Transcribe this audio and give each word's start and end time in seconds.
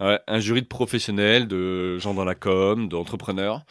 un 0.00 0.38
jury 0.40 0.62
de 0.62 0.66
professionnels, 0.66 1.48
de 1.48 1.98
gens 1.98 2.14
dans 2.14 2.24
la 2.24 2.34
com, 2.34 2.88
d'entrepreneurs. 2.88 3.64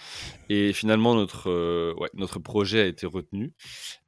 Et 0.49 0.73
finalement, 0.73 1.15
notre, 1.15 1.49
euh, 1.49 1.93
ouais, 1.97 2.09
notre 2.13 2.39
projet 2.39 2.81
a 2.81 2.85
été 2.85 3.05
retenu. 3.05 3.53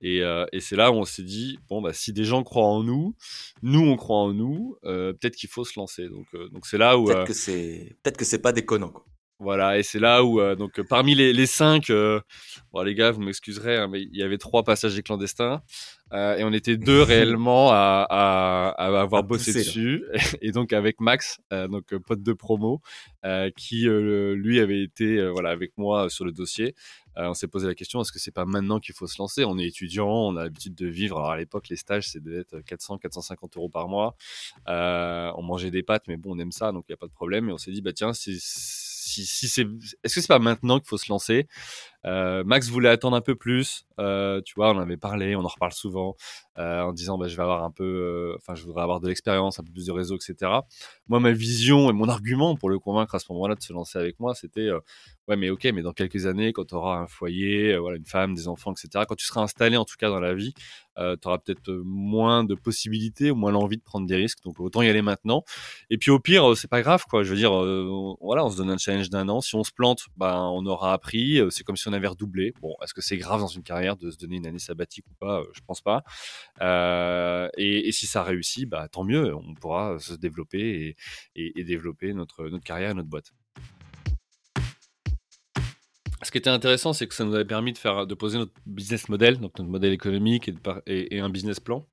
Et, 0.02 0.22
euh, 0.22 0.46
et 0.52 0.60
c'est 0.60 0.76
là 0.76 0.92
où 0.92 0.96
on 0.96 1.06
s'est 1.06 1.24
dit, 1.24 1.60
bon, 1.70 1.82
bah, 1.82 1.94
si 1.94 2.14
des 2.14 2.24
gens 2.24 2.44
croient 2.44 2.66
en 2.66 2.84
nous, 2.84 3.16
nous, 3.64 3.82
on 3.82 3.96
croit 3.98 4.18
en 4.18 4.34
nous, 4.34 4.78
euh, 4.86 5.14
peut-être 5.14 5.36
qu'il 5.36 5.50
faut 5.50 5.66
se 5.66 5.80
lancer. 5.80 6.08
Donc, 6.10 6.28
donc 6.52 6.66
c'est 6.66 6.78
là 6.78 6.98
où... 6.98 7.06
Peut-être 7.06 7.28
que 7.28 7.34
c'est 7.34 7.96
peut-être 8.04 8.18
que 8.18 8.26
c'est 8.26 8.42
pas 8.42 8.52
déconnant. 8.52 8.90
Quoi. 8.90 9.06
Voilà, 9.40 9.78
et 9.78 9.84
c'est 9.84 10.00
là 10.00 10.24
où, 10.24 10.42
donc, 10.56 10.82
parmi 10.90 11.14
les, 11.14 11.32
les 11.32 11.46
cinq, 11.46 11.92
bon, 11.92 12.82
les 12.84 12.96
gars, 12.96 13.12
vous 13.12 13.22
m'excuserez, 13.22 13.78
hein, 13.78 13.88
mais 13.88 14.02
il 14.02 14.18
y 14.18 14.24
avait 14.24 14.38
trois 14.40 14.64
passagers 14.64 15.04
clandestins. 15.04 15.62
Euh, 16.14 16.38
et 16.38 16.44
on 16.44 16.54
était 16.54 16.78
deux 16.78 17.02
réellement 17.04 17.70
à, 17.72 18.06
à, 18.10 18.70
à 18.78 19.02
avoir 19.02 19.24
bossé 19.24 19.54
dessus. 19.54 20.04
Et 20.42 20.52
donc 20.52 20.74
avec 20.74 21.02
Max, 21.02 21.40
euh, 21.52 21.68
donc 21.68 21.94
euh, 21.94 22.00
pote 22.00 22.22
de 22.22 22.34
promo, 22.34 22.82
euh, 23.26 23.50
qui 23.56 23.88
euh, 23.88 24.34
lui 24.36 24.60
avait 24.60 24.82
été 24.82 25.28
voilà 25.30 25.50
avec 25.50 25.78
moi 25.78 26.10
sur 26.10 26.26
le 26.26 26.32
dossier. 26.32 26.76
on 27.16 27.34
s'est 27.34 27.48
posé 27.48 27.68
la 27.68 27.76
question 27.76 28.02
est-ce 28.02 28.12
que 28.12 28.20
c'est 28.20 28.32
pas 28.32 28.46
maintenant 28.46 28.80
qu'il 28.80 28.96
faut 28.96 29.08
se 29.08 29.18
lancer? 29.20 29.44
On 29.44 29.58
est 29.58 29.66
étudiant, 29.66 30.10
on 30.10 30.36
a 30.38 30.44
l'habitude 30.44 30.76
de 30.76 30.88
vivre. 30.88 31.18
Alors 31.18 31.32
à 31.32 31.38
l'époque, 31.38 31.68
les 31.70 31.76
stages 31.76 32.10
c'est 32.10 32.24
d'être 32.24 32.60
400, 32.62 33.00
450 33.00 33.58
euros 33.58 33.70
par 33.70 33.88
mois. 33.88 34.16
on 34.68 35.42
mangeait 35.44 35.72
des 35.72 35.84
pâtes, 35.84 36.08
mais 36.08 36.18
bon, 36.18 36.36
on 36.36 36.40
aime 36.40 36.52
ça, 36.52 36.72
donc 36.72 36.86
il 36.88 36.92
y 36.92 36.94
a 36.94 36.98
pas 36.98 37.08
de 37.08 37.14
problème. 37.14 37.50
Et 37.50 37.52
on 37.52 37.58
s'est 37.58 37.72
dit 37.72 37.82
bah 37.82 37.94
tiens, 37.94 38.14
si, 38.14 38.40
si, 39.26 39.48
si 39.48 39.50
c'est, 39.50 39.66
est-ce 40.04 40.16
que 40.16 40.22
c'est 40.22 40.28
pas 40.28 40.40
maintenant 40.40 40.80
qu'il 40.80 40.88
faut 40.88 40.98
se 40.98 41.10
lancer? 41.12 41.48
Euh, 42.08 42.44
Max 42.46 42.70
voulait 42.70 42.90
attendre 42.90 43.18
un 43.18 43.22
peu 43.22 43.36
plus. 43.36 43.86
Euh, 44.00 44.42
tu 44.46 44.54
vois, 44.56 44.72
on 44.72 44.78
en 44.78 44.82
avait 44.82 44.98
parlé, 44.98 45.36
on 45.36 45.44
en 45.44 45.48
reparle 45.48 45.74
souvent, 45.74 46.16
euh, 46.58 46.82
en 46.82 46.94
disant 46.94 47.18
bah, 47.18 47.28
je 47.28 47.36
vais 47.36 47.44
avoir 47.44 47.64
un 47.64 47.72
peu, 47.72 48.36
enfin, 48.38 48.56
je 48.56 48.64
voudrais 48.64 48.84
avoir 48.84 49.00
de 49.00 49.08
l'expérience, 49.08 49.60
un 49.60 49.64
peu 49.64 49.72
plus 49.72 49.88
de 49.88 49.92
réseau, 49.92 50.16
etc. 50.16 50.52
Moi, 51.08 51.20
ma 51.20 51.32
vision 51.32 51.90
et 51.90 51.94
mon 51.94 52.08
argument 52.08 52.56
pour 52.56 52.70
le 52.70 52.80
convaincre 52.80 53.16
à 53.16 53.20
ce 53.20 53.26
moment-là 53.34 53.56
de 53.56 53.62
se 53.62 53.74
lancer 53.74 54.00
avec 54.00 54.20
moi, 54.20 54.36
c'était 54.36 54.70
ouais, 55.28 55.36
mais 55.36 55.50
ok, 55.50 55.66
mais 55.74 55.82
dans 55.82 55.94
quelques 55.94 56.26
années, 56.26 56.54
quand 56.54 56.66
tu 56.66 56.76
auras 56.76 56.98
un 56.98 57.08
foyer, 57.08 57.78
voilà, 57.78 57.98
une 57.98 58.06
femme, 58.06 58.34
des 58.34 58.48
enfants, 58.48 58.72
etc., 58.72 59.06
quand 59.08 59.16
tu 59.16 59.26
seras 59.26 59.42
installé 59.42 59.76
en 59.78 59.86
tout 59.86 59.96
cas 59.98 60.10
dans 60.10 60.20
la 60.22 60.34
vie, 60.34 60.54
tu 60.98 61.28
auras 61.28 61.38
peut-être 61.40 61.72
moins 61.84 62.44
de 62.44 62.56
possibilités 62.56 63.32
moins 63.32 63.52
l'envie 63.52 63.78
de 63.78 63.84
prendre 63.84 64.08
des 64.08 64.16
risques. 64.16 64.44
Donc 64.44 64.60
autant 64.60 64.82
y 64.82 64.90
aller 64.90 65.02
maintenant. 65.02 65.44
Et 65.90 65.98
puis 65.98 66.12
au 66.12 66.20
pire, 66.20 66.56
c'est 66.56 66.70
pas 66.70 66.82
grave, 66.82 67.04
quoi. 67.10 67.24
Je 67.24 67.30
veux 67.30 67.36
dire, 67.36 67.52
voilà, 68.22 68.46
on 68.46 68.50
se 68.50 68.58
donne 68.58 68.70
un 68.72 68.78
challenge 68.78 69.10
d'un 69.10 69.30
an. 69.30 69.42
Si 69.42 69.56
on 69.56 69.64
se 69.64 69.72
plante, 69.72 70.06
ben 70.18 70.50
on 70.54 70.66
aura 70.66 70.94
appris. 70.94 71.42
C'est 71.52 71.64
comme 71.64 71.78
si 71.78 71.88
on 71.88 71.94
avait 71.98 72.08
redoublé. 72.08 72.54
Bon, 72.62 72.76
est-ce 72.84 72.94
que 72.94 73.02
c'est 73.02 73.18
grave 73.18 73.40
dans 73.40 73.48
une 73.48 73.64
carrière 73.64 73.98
de 73.98 74.12
se 74.12 74.18
donner 74.18 74.38
une 74.38 74.48
année 74.48 74.60
sabbatique 74.60 75.06
ou 75.10 75.14
pas? 75.20 75.44
Je 75.54 75.62
pense 75.66 75.82
pas. 75.82 76.04
Euh, 76.62 77.50
et, 77.58 77.92
si 77.92 78.08
ça 78.08 78.24
réussit, 78.24 78.68
bah, 78.68 78.88
tant 78.88 79.04
mieux. 79.04 79.36
On 79.36 79.54
pourra 79.56 80.00
se 80.00 80.14
développer 80.14 80.96
et, 81.36 81.64
développer 81.64 82.14
notre, 82.14 82.48
notre 82.48 82.64
carrière 82.64 82.92
et 82.92 82.94
notre 82.94 83.10
boîte. 83.10 83.32
Ce 86.24 86.32
qui 86.32 86.38
était 86.38 86.50
intéressant, 86.50 86.94
c'est 86.94 87.08
que 87.08 87.14
ça 87.14 87.26
nous 87.26 87.36
avait 87.36 87.46
permis 87.46 87.74
de, 87.74 87.78
faire, 87.78 88.08
de 88.08 88.16
poser 88.16 88.38
notre 88.38 88.54
business 88.66 89.08
model, 89.08 89.40
donc 89.40 89.58
notre 89.60 89.70
modèle 89.70 89.94
économique 89.94 90.50
et 90.88 91.20
un 91.20 91.30
business 91.30 91.60
plan. 91.60 91.86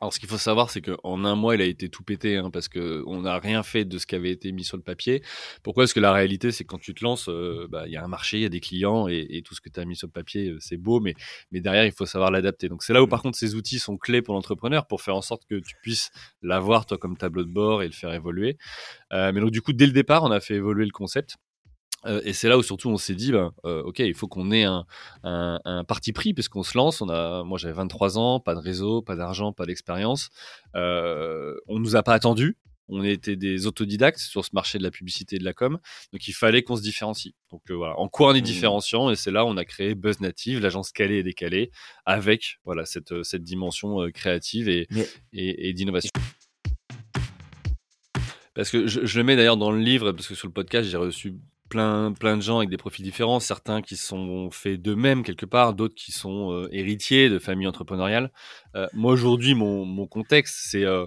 Alors, 0.00 0.12
ce 0.12 0.20
qu'il 0.20 0.28
faut 0.28 0.36
savoir, 0.36 0.68
c'est 0.70 0.82
qu'en 0.82 1.24
un 1.24 1.34
mois, 1.36 1.54
il 1.54 1.62
a 1.62 1.64
été 1.64 1.88
tout 1.88 2.02
pété, 2.02 2.36
hein, 2.36 2.50
parce 2.50 2.68
qu'on 2.68 3.22
n'a 3.22 3.38
rien 3.38 3.62
fait 3.62 3.86
de 3.86 3.96
ce 3.96 4.06
qui 4.06 4.14
avait 4.14 4.30
été 4.30 4.52
mis 4.52 4.62
sur 4.62 4.76
le 4.76 4.82
papier. 4.82 5.22
Pourquoi? 5.62 5.84
Parce 5.84 5.94
que 5.94 6.00
la 6.00 6.12
réalité, 6.12 6.52
c'est 6.52 6.64
que 6.64 6.68
quand 6.68 6.78
tu 6.78 6.92
te 6.92 7.02
lances, 7.02 7.30
euh, 7.30 7.66
bah, 7.70 7.84
il 7.86 7.92
y 7.92 7.96
a 7.96 8.04
un 8.04 8.08
marché, 8.08 8.36
il 8.36 8.42
y 8.42 8.44
a 8.44 8.50
des 8.50 8.60
clients, 8.60 9.08
et, 9.08 9.26
et 9.30 9.40
tout 9.40 9.54
ce 9.54 9.62
que 9.62 9.70
tu 9.70 9.80
as 9.80 9.86
mis 9.86 9.96
sur 9.96 10.06
le 10.06 10.12
papier, 10.12 10.50
euh, 10.50 10.58
c'est 10.60 10.76
beau, 10.76 11.00
mais, 11.00 11.14
mais 11.50 11.60
derrière, 11.60 11.86
il 11.86 11.92
faut 11.92 12.04
savoir 12.04 12.30
l'adapter. 12.30 12.68
Donc, 12.68 12.82
c'est 12.82 12.92
là 12.92 13.02
où, 13.02 13.06
par 13.06 13.22
contre, 13.22 13.38
ces 13.38 13.54
outils 13.54 13.78
sont 13.78 13.96
clés 13.96 14.20
pour 14.20 14.34
l'entrepreneur 14.34 14.86
pour 14.86 15.00
faire 15.00 15.16
en 15.16 15.22
sorte 15.22 15.46
que 15.46 15.54
tu 15.54 15.76
puisses 15.82 16.10
l'avoir, 16.42 16.84
toi, 16.84 16.98
comme 16.98 17.16
tableau 17.16 17.44
de 17.44 17.50
bord 17.50 17.82
et 17.82 17.86
le 17.86 17.92
faire 17.92 18.12
évoluer. 18.12 18.58
Euh, 19.14 19.32
mais 19.32 19.40
donc, 19.40 19.50
du 19.50 19.62
coup, 19.62 19.72
dès 19.72 19.86
le 19.86 19.92
départ, 19.92 20.24
on 20.24 20.30
a 20.30 20.40
fait 20.40 20.56
évoluer 20.56 20.84
le 20.84 20.90
concept. 20.90 21.36
Euh, 22.04 22.20
et 22.24 22.32
c'est 22.32 22.48
là 22.48 22.58
où 22.58 22.62
surtout 22.62 22.90
on 22.90 22.96
s'est 22.96 23.14
dit, 23.14 23.32
ben, 23.32 23.52
euh, 23.64 23.82
ok, 23.82 24.00
il 24.00 24.14
faut 24.14 24.28
qu'on 24.28 24.52
ait 24.52 24.64
un, 24.64 24.86
un, 25.22 25.58
un, 25.64 25.84
parti 25.84 26.12
pris 26.12 26.34
puisqu'on 26.34 26.62
se 26.62 26.76
lance. 26.76 27.00
On 27.00 27.08
a, 27.08 27.42
moi 27.42 27.58
j'avais 27.58 27.74
23 27.74 28.18
ans, 28.18 28.40
pas 28.40 28.54
de 28.54 28.60
réseau, 28.60 29.02
pas 29.02 29.16
d'argent, 29.16 29.52
pas 29.52 29.66
d'expérience. 29.66 30.30
Euh, 30.74 31.54
on 31.66 31.78
nous 31.78 31.96
a 31.96 32.02
pas 32.02 32.14
attendu. 32.14 32.56
On 32.88 33.02
était 33.02 33.34
des 33.34 33.66
autodidactes 33.66 34.20
sur 34.20 34.44
ce 34.44 34.50
marché 34.52 34.78
de 34.78 34.84
la 34.84 34.92
publicité 34.92 35.36
et 35.36 35.38
de 35.40 35.44
la 35.44 35.52
com, 35.52 35.80
donc 36.12 36.28
il 36.28 36.32
fallait 36.32 36.62
qu'on 36.62 36.76
se 36.76 36.82
différencie. 36.82 37.34
Donc 37.50 37.62
euh, 37.68 37.74
voilà, 37.74 37.98
en 37.98 38.08
quoi 38.08 38.30
on 38.30 38.34
est 38.36 38.40
mmh. 38.40 38.44
différenciant 38.44 39.10
Et 39.10 39.16
c'est 39.16 39.32
là 39.32 39.44
où 39.44 39.48
on 39.48 39.56
a 39.56 39.64
créé 39.64 39.96
Buzz 39.96 40.20
Native, 40.20 40.60
l'agence 40.60 40.92
calée 40.92 41.16
et 41.16 41.22
décalée, 41.24 41.72
avec 42.04 42.58
voilà 42.64 42.84
cette, 42.84 43.24
cette 43.24 43.42
dimension 43.42 44.08
créative 44.14 44.68
et, 44.68 44.86
Mais... 44.90 45.08
et, 45.32 45.68
et 45.68 45.72
d'innovation 45.72 46.12
parce 48.56 48.70
que 48.70 48.86
je, 48.86 49.04
je 49.04 49.18
le 49.18 49.24
mets 49.24 49.36
d'ailleurs 49.36 49.58
dans 49.58 49.70
le 49.70 49.78
livre, 49.78 50.12
parce 50.12 50.26
que 50.26 50.34
sur 50.34 50.48
le 50.48 50.52
podcast, 50.52 50.88
j'ai 50.88 50.96
reçu 50.96 51.34
plein, 51.68 52.10
de 52.10 52.40
gens 52.40 52.58
avec 52.58 52.70
des 52.70 52.76
profils 52.76 53.04
différents, 53.04 53.40
certains 53.40 53.82
qui 53.82 53.96
sont 53.96 54.50
faits 54.50 54.80
d'eux-mêmes 54.80 55.22
quelque 55.22 55.46
part, 55.46 55.74
d'autres 55.74 55.94
qui 55.94 56.12
sont 56.12 56.52
euh, 56.52 56.68
héritiers 56.72 57.28
de 57.28 57.38
familles 57.38 57.66
entrepreneuriales. 57.66 58.30
Euh, 58.74 58.86
moi 58.92 59.12
aujourd'hui, 59.12 59.54
mon, 59.54 60.06
contexte, 60.06 60.56
c'est 60.68 60.84
euh, 60.84 61.06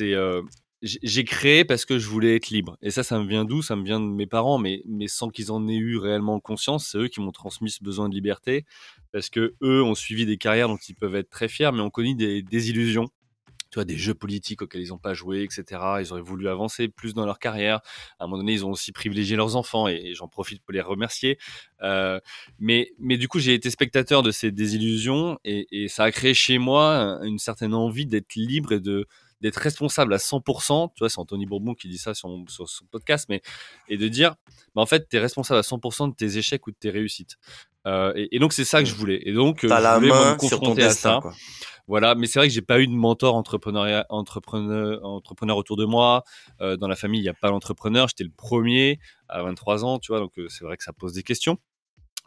euh, 0.00 0.42
j'ai 0.82 1.24
créé 1.24 1.64
parce 1.64 1.84
que 1.84 1.98
je 1.98 2.08
voulais 2.08 2.36
être 2.36 2.50
libre. 2.50 2.76
Et 2.82 2.90
ça, 2.90 3.02
ça 3.02 3.18
me 3.18 3.26
vient 3.26 3.44
d'où? 3.44 3.62
Ça 3.62 3.74
me 3.74 3.84
vient 3.84 3.98
de 3.98 4.06
mes 4.06 4.26
parents, 4.26 4.58
mais, 4.58 4.82
mais 4.86 5.08
sans 5.08 5.28
qu'ils 5.28 5.50
en 5.50 5.66
aient 5.66 5.74
eu 5.74 5.98
réellement 5.98 6.38
conscience. 6.38 6.88
C'est 6.88 6.98
eux 6.98 7.08
qui 7.08 7.20
m'ont 7.20 7.32
transmis 7.32 7.70
ce 7.70 7.82
besoin 7.82 8.08
de 8.08 8.14
liberté 8.14 8.64
parce 9.12 9.28
que 9.28 9.54
eux 9.62 9.82
ont 9.82 9.94
suivi 9.94 10.24
des 10.26 10.36
carrières 10.36 10.68
dont 10.68 10.78
ils 10.88 10.94
peuvent 10.94 11.16
être 11.16 11.30
très 11.30 11.48
fiers, 11.48 11.70
mais 11.72 11.80
ont 11.80 11.90
connu 11.90 12.14
des 12.14 12.42
désillusions 12.42 13.08
tu 13.70 13.76
vois, 13.76 13.84
des 13.84 13.96
jeux 13.96 14.14
politiques 14.14 14.62
auxquels 14.62 14.82
ils 14.82 14.88
n'ont 14.88 14.98
pas 14.98 15.14
joué, 15.14 15.42
etc. 15.42 15.80
Ils 16.00 16.12
auraient 16.12 16.22
voulu 16.22 16.48
avancer 16.48 16.88
plus 16.88 17.14
dans 17.14 17.26
leur 17.26 17.38
carrière. 17.38 17.80
À 18.18 18.24
un 18.24 18.26
moment 18.26 18.38
donné, 18.38 18.52
ils 18.52 18.64
ont 18.64 18.70
aussi 18.70 18.92
privilégié 18.92 19.36
leurs 19.36 19.56
enfants 19.56 19.88
et, 19.88 20.14
j'en 20.14 20.28
profite 20.28 20.62
pour 20.62 20.72
les 20.72 20.80
remercier. 20.80 21.38
Euh, 21.82 22.20
mais, 22.58 22.92
mais 22.98 23.16
du 23.16 23.28
coup, 23.28 23.38
j'ai 23.38 23.54
été 23.54 23.70
spectateur 23.70 24.22
de 24.22 24.30
ces 24.30 24.50
désillusions 24.50 25.38
et, 25.44 25.66
ça 25.88 26.04
a 26.04 26.12
créé 26.12 26.34
chez 26.34 26.58
moi 26.58 27.18
une 27.22 27.38
certaine 27.38 27.74
envie 27.74 28.06
d'être 28.06 28.34
libre 28.34 28.72
et 28.72 28.80
de 28.80 29.06
d'être 29.40 29.58
responsable 29.58 30.12
à 30.14 30.16
100%, 30.16 30.90
tu 30.94 30.98
vois, 30.98 31.08
c'est 31.08 31.20
Anthony 31.20 31.46
Bourbon 31.46 31.74
qui 31.74 31.88
dit 31.88 31.98
ça 31.98 32.12
sur, 32.12 32.28
sur 32.48 32.68
son 32.68 32.84
podcast, 32.86 33.26
mais 33.28 33.40
et 33.88 33.96
de 33.96 34.08
dire, 34.08 34.34
bah 34.74 34.82
en 34.82 34.86
fait, 34.86 35.08
tu 35.08 35.16
es 35.16 35.20
responsable 35.20 35.58
à 35.58 35.62
100% 35.62 36.10
de 36.10 36.14
tes 36.14 36.38
échecs 36.38 36.66
ou 36.66 36.70
de 36.70 36.76
tes 36.78 36.90
réussites. 36.90 37.36
Euh, 37.86 38.12
et, 38.16 38.36
et, 38.36 38.38
donc 38.38 38.52
c'est 38.52 38.64
ça 38.64 38.80
que 38.80 38.88
je 38.88 38.94
voulais. 38.94 39.20
Et 39.24 39.32
donc 39.32 39.64
euh, 39.64 39.68
je 39.68 39.94
voulais 39.98 40.08
me 40.08 40.36
confronter 40.36 40.84
à 40.84 40.90
ça. 40.90 41.20
Quoi. 41.22 41.32
Voilà, 41.86 42.14
mais 42.14 42.26
c'est 42.26 42.38
vrai 42.38 42.48
que 42.48 42.54
j'ai 42.54 42.62
pas 42.62 42.80
eu 42.80 42.86
de 42.86 42.92
mentor 42.92 43.34
entrepreneur, 43.34 44.04
entrepreneur, 44.10 45.02
entrepreneur 45.04 45.56
autour 45.56 45.76
de 45.76 45.86
moi. 45.86 46.22
Euh, 46.60 46.76
dans 46.76 46.88
la 46.88 46.96
famille, 46.96 47.20
il 47.20 47.22
n'y 47.22 47.30
a 47.30 47.34
pas 47.34 47.48
d'entrepreneur. 47.48 48.08
J'étais 48.08 48.24
le 48.24 48.32
premier 48.36 48.98
à 49.28 49.42
23 49.42 49.84
ans, 49.84 49.98
tu 49.98 50.12
vois, 50.12 50.20
donc 50.20 50.32
c'est 50.48 50.64
vrai 50.64 50.76
que 50.76 50.84
ça 50.84 50.92
pose 50.92 51.14
des 51.14 51.22
questions. 51.22 51.56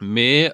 Mais, 0.00 0.50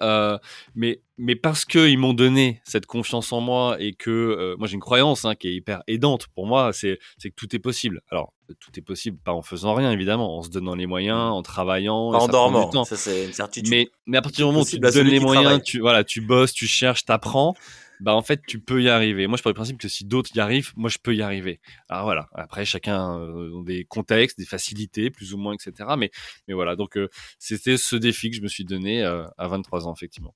mais, 0.75 1.01
mais 1.17 1.37
parce 1.37 1.65
qu'ils 1.65 1.97
m'ont 1.97 2.13
donné 2.13 2.61
cette 2.65 2.85
confiance 2.85 3.33
en 3.33 3.41
moi 3.41 3.77
et 3.81 3.95
que 3.95 4.55
moi 4.59 4.69
j'ai 4.69 4.75
une 4.75 4.81
croyance 4.81 5.25
hein, 5.25 5.35
qui 5.37 5.49
est 5.49 5.55
hyper 5.55 5.83
aidante 5.87 6.27
pour 6.35 6.47
moi, 6.47 6.73
c'est 6.75 6.99
que 7.23 7.35
tout 7.35 7.57
est 7.57 7.61
possible. 7.61 8.03
Alors 8.11 8.35
tout 8.55 8.71
est 8.77 8.83
possible 8.83 9.19
pas 9.19 9.33
en 9.33 9.43
faisant 9.43 9.75
rien 9.75 9.91
évidemment, 9.91 10.39
en 10.39 10.43
se 10.43 10.51
donnant 10.51 10.75
les 10.75 10.87
moyens, 10.87 11.19
en 11.19 11.43
travaillant, 11.43 12.13
pas 12.13 12.19
en 12.19 12.29
dormant. 12.29 12.85
Ça 12.85 12.97
c'est 12.97 13.27
une 13.27 13.33
certitude. 13.33 13.71
Mais, 13.71 13.89
mais 14.07 14.19
à 14.19 14.23
partir 14.23 14.47
du 14.47 14.53
moment 14.53 14.63
où 14.63 14.67
tu 14.67 14.81
te 14.81 14.93
donnes 14.93 15.07
les 15.07 15.21
moyens, 15.21 15.63
tu 15.63 15.81
voilà, 15.81 16.05
tu 16.05 16.21
bosses, 16.21 16.53
tu 16.53 16.67
cherches, 16.67 17.05
t'apprends 17.05 17.55
bah 18.01 18.15
en 18.15 18.23
fait 18.23 18.41
tu 18.47 18.61
peux 18.61 18.83
y 18.83 18.89
arriver. 18.89 19.27
Moi 19.27 19.37
je 19.37 19.43
pars 19.43 19.53
du 19.53 19.57
principe 19.57 19.79
que 19.79 19.89
si 19.89 20.05
d'autres 20.05 20.31
y 20.35 20.41
arrivent, 20.41 20.73
moi 20.77 20.91
je 20.91 20.99
peux 21.03 21.15
y 21.15 21.23
arriver. 21.23 21.61
Alors 21.89 22.05
voilà, 22.05 22.29
après 22.33 22.65
chacun 22.65 23.19
euh, 23.19 23.63
des 23.65 23.85
contextes, 23.85 24.39
des 24.39 24.47
facilités 24.47 25.11
plus 25.11 25.35
ou 25.35 25.39
moins, 25.39 25.55
etc. 25.55 25.91
Mais, 25.99 26.11
mais 26.47 26.55
voilà, 26.55 26.77
donc 26.77 26.97
euh, 26.97 27.09
c'était 27.39 27.77
ce 27.77 27.97
défi 27.97 28.31
que 28.31 28.37
je 28.37 28.43
me 28.43 28.49
suis 28.49 28.65
donné 28.65 29.03
euh, 29.03 29.25
à 29.37 29.49
23 29.49 29.87
ans 29.87 29.95
effectivement. 29.95 30.35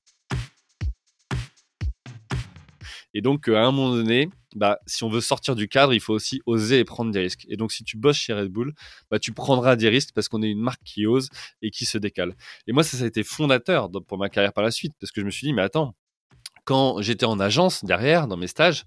Et 3.14 3.20
donc, 3.20 3.48
à 3.48 3.60
un 3.60 3.72
moment 3.72 3.94
donné, 3.94 4.30
bah, 4.54 4.78
si 4.86 5.04
on 5.04 5.08
veut 5.08 5.20
sortir 5.20 5.54
du 5.54 5.68
cadre, 5.68 5.94
il 5.94 6.00
faut 6.00 6.12
aussi 6.14 6.40
oser 6.46 6.80
et 6.80 6.84
prendre 6.84 7.10
des 7.10 7.20
risques. 7.20 7.46
Et 7.48 7.56
donc, 7.56 7.72
si 7.72 7.84
tu 7.84 7.96
bosses 7.96 8.16
chez 8.16 8.32
Red 8.32 8.48
Bull, 8.48 8.74
bah, 9.10 9.18
tu 9.18 9.32
prendras 9.32 9.76
des 9.76 9.88
risques 9.88 10.10
parce 10.14 10.28
qu'on 10.28 10.42
est 10.42 10.50
une 10.50 10.60
marque 10.60 10.82
qui 10.84 11.06
ose 11.06 11.28
et 11.62 11.70
qui 11.70 11.84
se 11.84 11.98
décale. 11.98 12.34
Et 12.66 12.72
moi, 12.72 12.82
ça, 12.82 12.96
ça 12.96 13.04
a 13.04 13.06
été 13.06 13.22
fondateur 13.22 13.90
pour 14.06 14.18
ma 14.18 14.28
carrière 14.28 14.52
par 14.52 14.64
la 14.64 14.70
suite 14.70 14.94
parce 15.00 15.12
que 15.12 15.20
je 15.20 15.26
me 15.26 15.30
suis 15.30 15.46
dit, 15.46 15.52
mais 15.52 15.62
attends, 15.62 15.94
quand 16.64 17.00
j'étais 17.02 17.26
en 17.26 17.40
agence 17.40 17.84
derrière, 17.84 18.26
dans 18.28 18.36
mes 18.36 18.46
stages, 18.46 18.84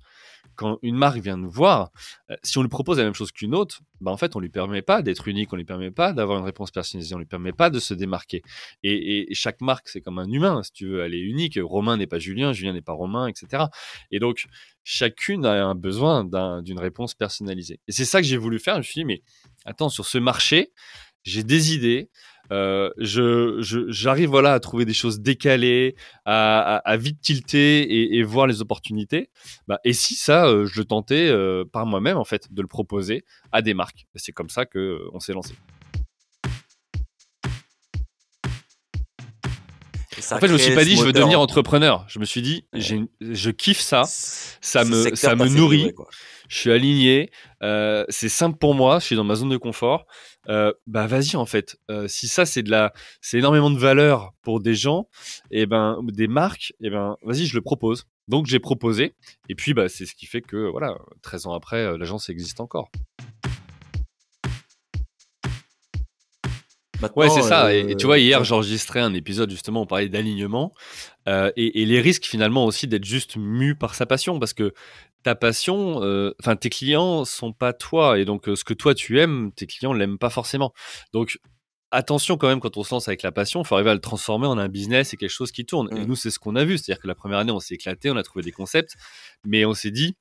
quand 0.55 0.79
une 0.81 0.95
marque 0.95 1.17
vient 1.17 1.37
nous 1.37 1.49
voir, 1.49 1.91
euh, 2.31 2.35
si 2.43 2.57
on 2.57 2.61
lui 2.61 2.69
propose 2.69 2.97
la 2.97 3.03
même 3.03 3.13
chose 3.13 3.31
qu'une 3.31 3.53
autre, 3.53 3.81
bah 3.99 4.11
en 4.11 4.17
fait, 4.17 4.35
on 4.35 4.39
lui 4.39 4.49
permet 4.49 4.81
pas 4.81 5.01
d'être 5.01 5.27
unique, 5.27 5.51
on 5.53 5.55
lui 5.55 5.65
permet 5.65 5.91
pas 5.91 6.13
d'avoir 6.13 6.39
une 6.39 6.45
réponse 6.45 6.71
personnalisée, 6.71 7.13
on 7.15 7.19
lui 7.19 7.25
permet 7.25 7.51
pas 7.51 7.69
de 7.69 7.79
se 7.79 7.93
démarquer. 7.93 8.41
Et, 8.83 9.31
et 9.31 9.35
chaque 9.35 9.61
marque, 9.61 9.89
c'est 9.89 10.01
comme 10.01 10.19
un 10.19 10.29
humain, 10.29 10.63
si 10.63 10.71
tu 10.71 10.87
veux, 10.87 11.03
elle 11.03 11.13
est 11.13 11.19
unique. 11.19 11.59
Romain 11.61 11.97
n'est 11.97 12.07
pas 12.07 12.19
Julien, 12.19 12.53
Julien 12.53 12.73
n'est 12.73 12.81
pas 12.81 12.93
Romain, 12.93 13.27
etc. 13.27 13.65
Et 14.11 14.19
donc, 14.19 14.45
chacune 14.83 15.45
a 15.45 15.65
un 15.65 15.75
besoin 15.75 16.23
d'une 16.61 16.79
réponse 16.79 17.13
personnalisée. 17.13 17.79
Et 17.87 17.91
c'est 17.91 18.05
ça 18.05 18.21
que 18.21 18.27
j'ai 18.27 18.37
voulu 18.37 18.59
faire. 18.59 18.75
Je 18.75 18.79
me 18.79 18.83
suis 18.83 19.01
dit, 19.01 19.05
mais 19.05 19.21
attends, 19.65 19.89
sur 19.89 20.05
ce 20.05 20.17
marché, 20.17 20.71
j'ai 21.23 21.43
des 21.43 21.73
idées, 21.73 22.09
euh, 22.51 22.89
je, 22.97 23.57
j'arrive 23.89 24.29
voilà 24.29 24.53
à 24.53 24.59
trouver 24.59 24.85
des 24.85 24.93
choses 24.93 25.19
décalées, 25.19 25.95
à, 26.25 26.75
à, 26.75 26.77
à 26.77 26.97
vite 26.97 27.19
tilter 27.21 27.81
et, 27.81 28.17
et, 28.17 28.23
voir 28.23 28.47
les 28.47 28.61
opportunités. 28.61 29.29
Bah, 29.67 29.79
et 29.83 29.93
si 29.93 30.15
ça, 30.15 30.47
euh, 30.47 30.65
je 30.65 30.81
tentais 30.81 31.27
euh, 31.27 31.65
par 31.65 31.85
moi-même 31.85 32.17
en 32.17 32.25
fait, 32.25 32.53
de 32.53 32.61
le 32.61 32.67
proposer 32.67 33.23
à 33.51 33.61
des 33.61 33.73
marques. 33.73 34.07
C'est 34.15 34.31
comme 34.31 34.49
ça 34.49 34.65
que 34.65 35.01
on 35.13 35.19
s'est 35.19 35.33
lancé. 35.33 35.55
En 40.31 40.39
fait, 40.39 40.47
je 40.47 40.53
me 40.53 40.57
suis 40.57 40.75
pas 40.75 40.83
dit, 40.83 40.95
je 40.95 41.03
veux 41.03 41.13
devenir 41.13 41.39
entrepreneur. 41.39 42.05
Je 42.07 42.19
me 42.19 42.25
suis 42.25 42.41
dit, 42.41 42.65
je 42.73 43.49
kiffe 43.49 43.79
ça, 43.79 44.03
ça 44.05 44.83
me, 44.83 45.15
ça 45.15 45.35
me 45.35 45.47
nourrit. 45.47 45.93
je 46.47 46.57
suis 46.57 46.71
aligné, 46.71 47.31
euh, 47.63 48.05
c'est 48.09 48.29
simple 48.29 48.57
pour 48.57 48.75
moi, 48.75 48.99
je 48.99 49.05
suis 49.05 49.15
dans 49.15 49.23
ma 49.23 49.35
zone 49.35 49.49
de 49.49 49.57
confort. 49.57 50.05
Euh, 50.47 50.71
bah 50.85 51.07
vas-y 51.07 51.35
en 51.35 51.45
fait. 51.45 51.77
Euh, 51.89 52.07
si 52.07 52.27
ça 52.27 52.45
c'est 52.45 52.61
de 52.61 52.69
la, 52.69 52.93
c'est 53.19 53.39
énormément 53.39 53.71
de 53.71 53.79
valeur 53.79 54.31
pour 54.43 54.59
des 54.59 54.75
gens, 54.75 55.07
et 55.49 55.61
eh 55.61 55.65
ben 55.65 55.99
des 56.03 56.27
marques, 56.27 56.73
et 56.81 56.87
eh 56.87 56.89
ben 56.91 57.15
vas-y 57.23 57.45
je 57.45 57.55
le 57.55 57.61
propose. 57.61 58.05
Donc 58.27 58.45
j'ai 58.45 58.59
proposé, 58.59 59.15
et 59.49 59.55
puis 59.55 59.73
bah 59.73 59.89
c'est 59.89 60.05
ce 60.05 60.13
qui 60.13 60.27
fait 60.27 60.41
que 60.41 60.69
voilà, 60.69 60.95
13 61.23 61.47
ans 61.47 61.53
après, 61.53 61.97
l'agence 61.97 62.29
existe 62.29 62.59
encore. 62.59 62.89
Ouais, 67.15 67.29
c'est 67.29 67.41
ça. 67.41 67.73
Et, 67.73 67.95
tu 67.95 68.05
vois, 68.05 68.19
hier, 68.19 68.43
j'enregistrais 68.43 68.99
un 68.99 69.13
épisode 69.13 69.49
justement, 69.49 69.81
on 69.81 69.85
parlait 69.85 70.09
d'alignement 70.09 70.73
euh, 71.27 71.51
et, 71.55 71.85
les 71.85 72.01
risques 72.01 72.25
finalement 72.25 72.65
aussi 72.65 72.87
d'être 72.87 73.05
juste 73.05 73.37
mu 73.37 73.75
par 73.75 73.95
sa 73.95 74.05
passion 74.05 74.39
parce 74.39 74.53
que 74.53 74.73
ta 75.23 75.35
passion, 75.35 76.03
euh, 76.03 76.35
enfin, 76.39 76.55
tes 76.55 76.69
clients 76.69 77.25
sont 77.25 77.51
pas 77.51 77.73
toi 77.73 78.19
et 78.19 78.25
donc 78.25 78.47
euh, 78.47 78.55
ce 78.55 78.63
que 78.63 78.73
toi 78.73 78.93
tu 78.93 79.19
aimes, 79.19 79.51
tes 79.55 79.65
clients 79.65 79.93
l'aiment 79.93 80.19
pas 80.19 80.29
forcément. 80.29 80.71
Donc, 81.13 81.39
attention 81.91 82.37
quand 82.37 82.47
même 82.47 82.59
quand 82.59 82.77
on 82.77 82.83
se 82.83 82.93
lance 82.93 83.07
avec 83.07 83.23
la 83.23 83.31
passion, 83.31 83.61
il 83.61 83.67
faut 83.67 83.75
arriver 83.75 83.91
à 83.91 83.95
le 83.95 84.01
transformer 84.01 84.47
en 84.47 84.57
un 84.57 84.67
business 84.67 85.13
et 85.13 85.17
quelque 85.17 85.29
chose 85.29 85.51
qui 85.51 85.65
tourne. 85.65 85.89
Et 85.95 86.01
mmh. 86.01 86.05
nous, 86.05 86.15
c'est 86.15 86.29
ce 86.29 86.39
qu'on 86.39 86.55
a 86.55 86.65
vu. 86.65 86.77
C'est-à-dire 86.77 87.01
que 87.01 87.07
la 87.07 87.15
première 87.15 87.39
année, 87.39 87.51
on 87.51 87.59
s'est 87.59 87.75
éclaté, 87.75 88.11
on 88.11 88.17
a 88.17 88.23
trouvé 88.23 88.43
des 88.43 88.51
concepts, 88.51 88.95
mais 89.45 89.65
on 89.65 89.73
s'est 89.73 89.91
dit, 89.91 90.15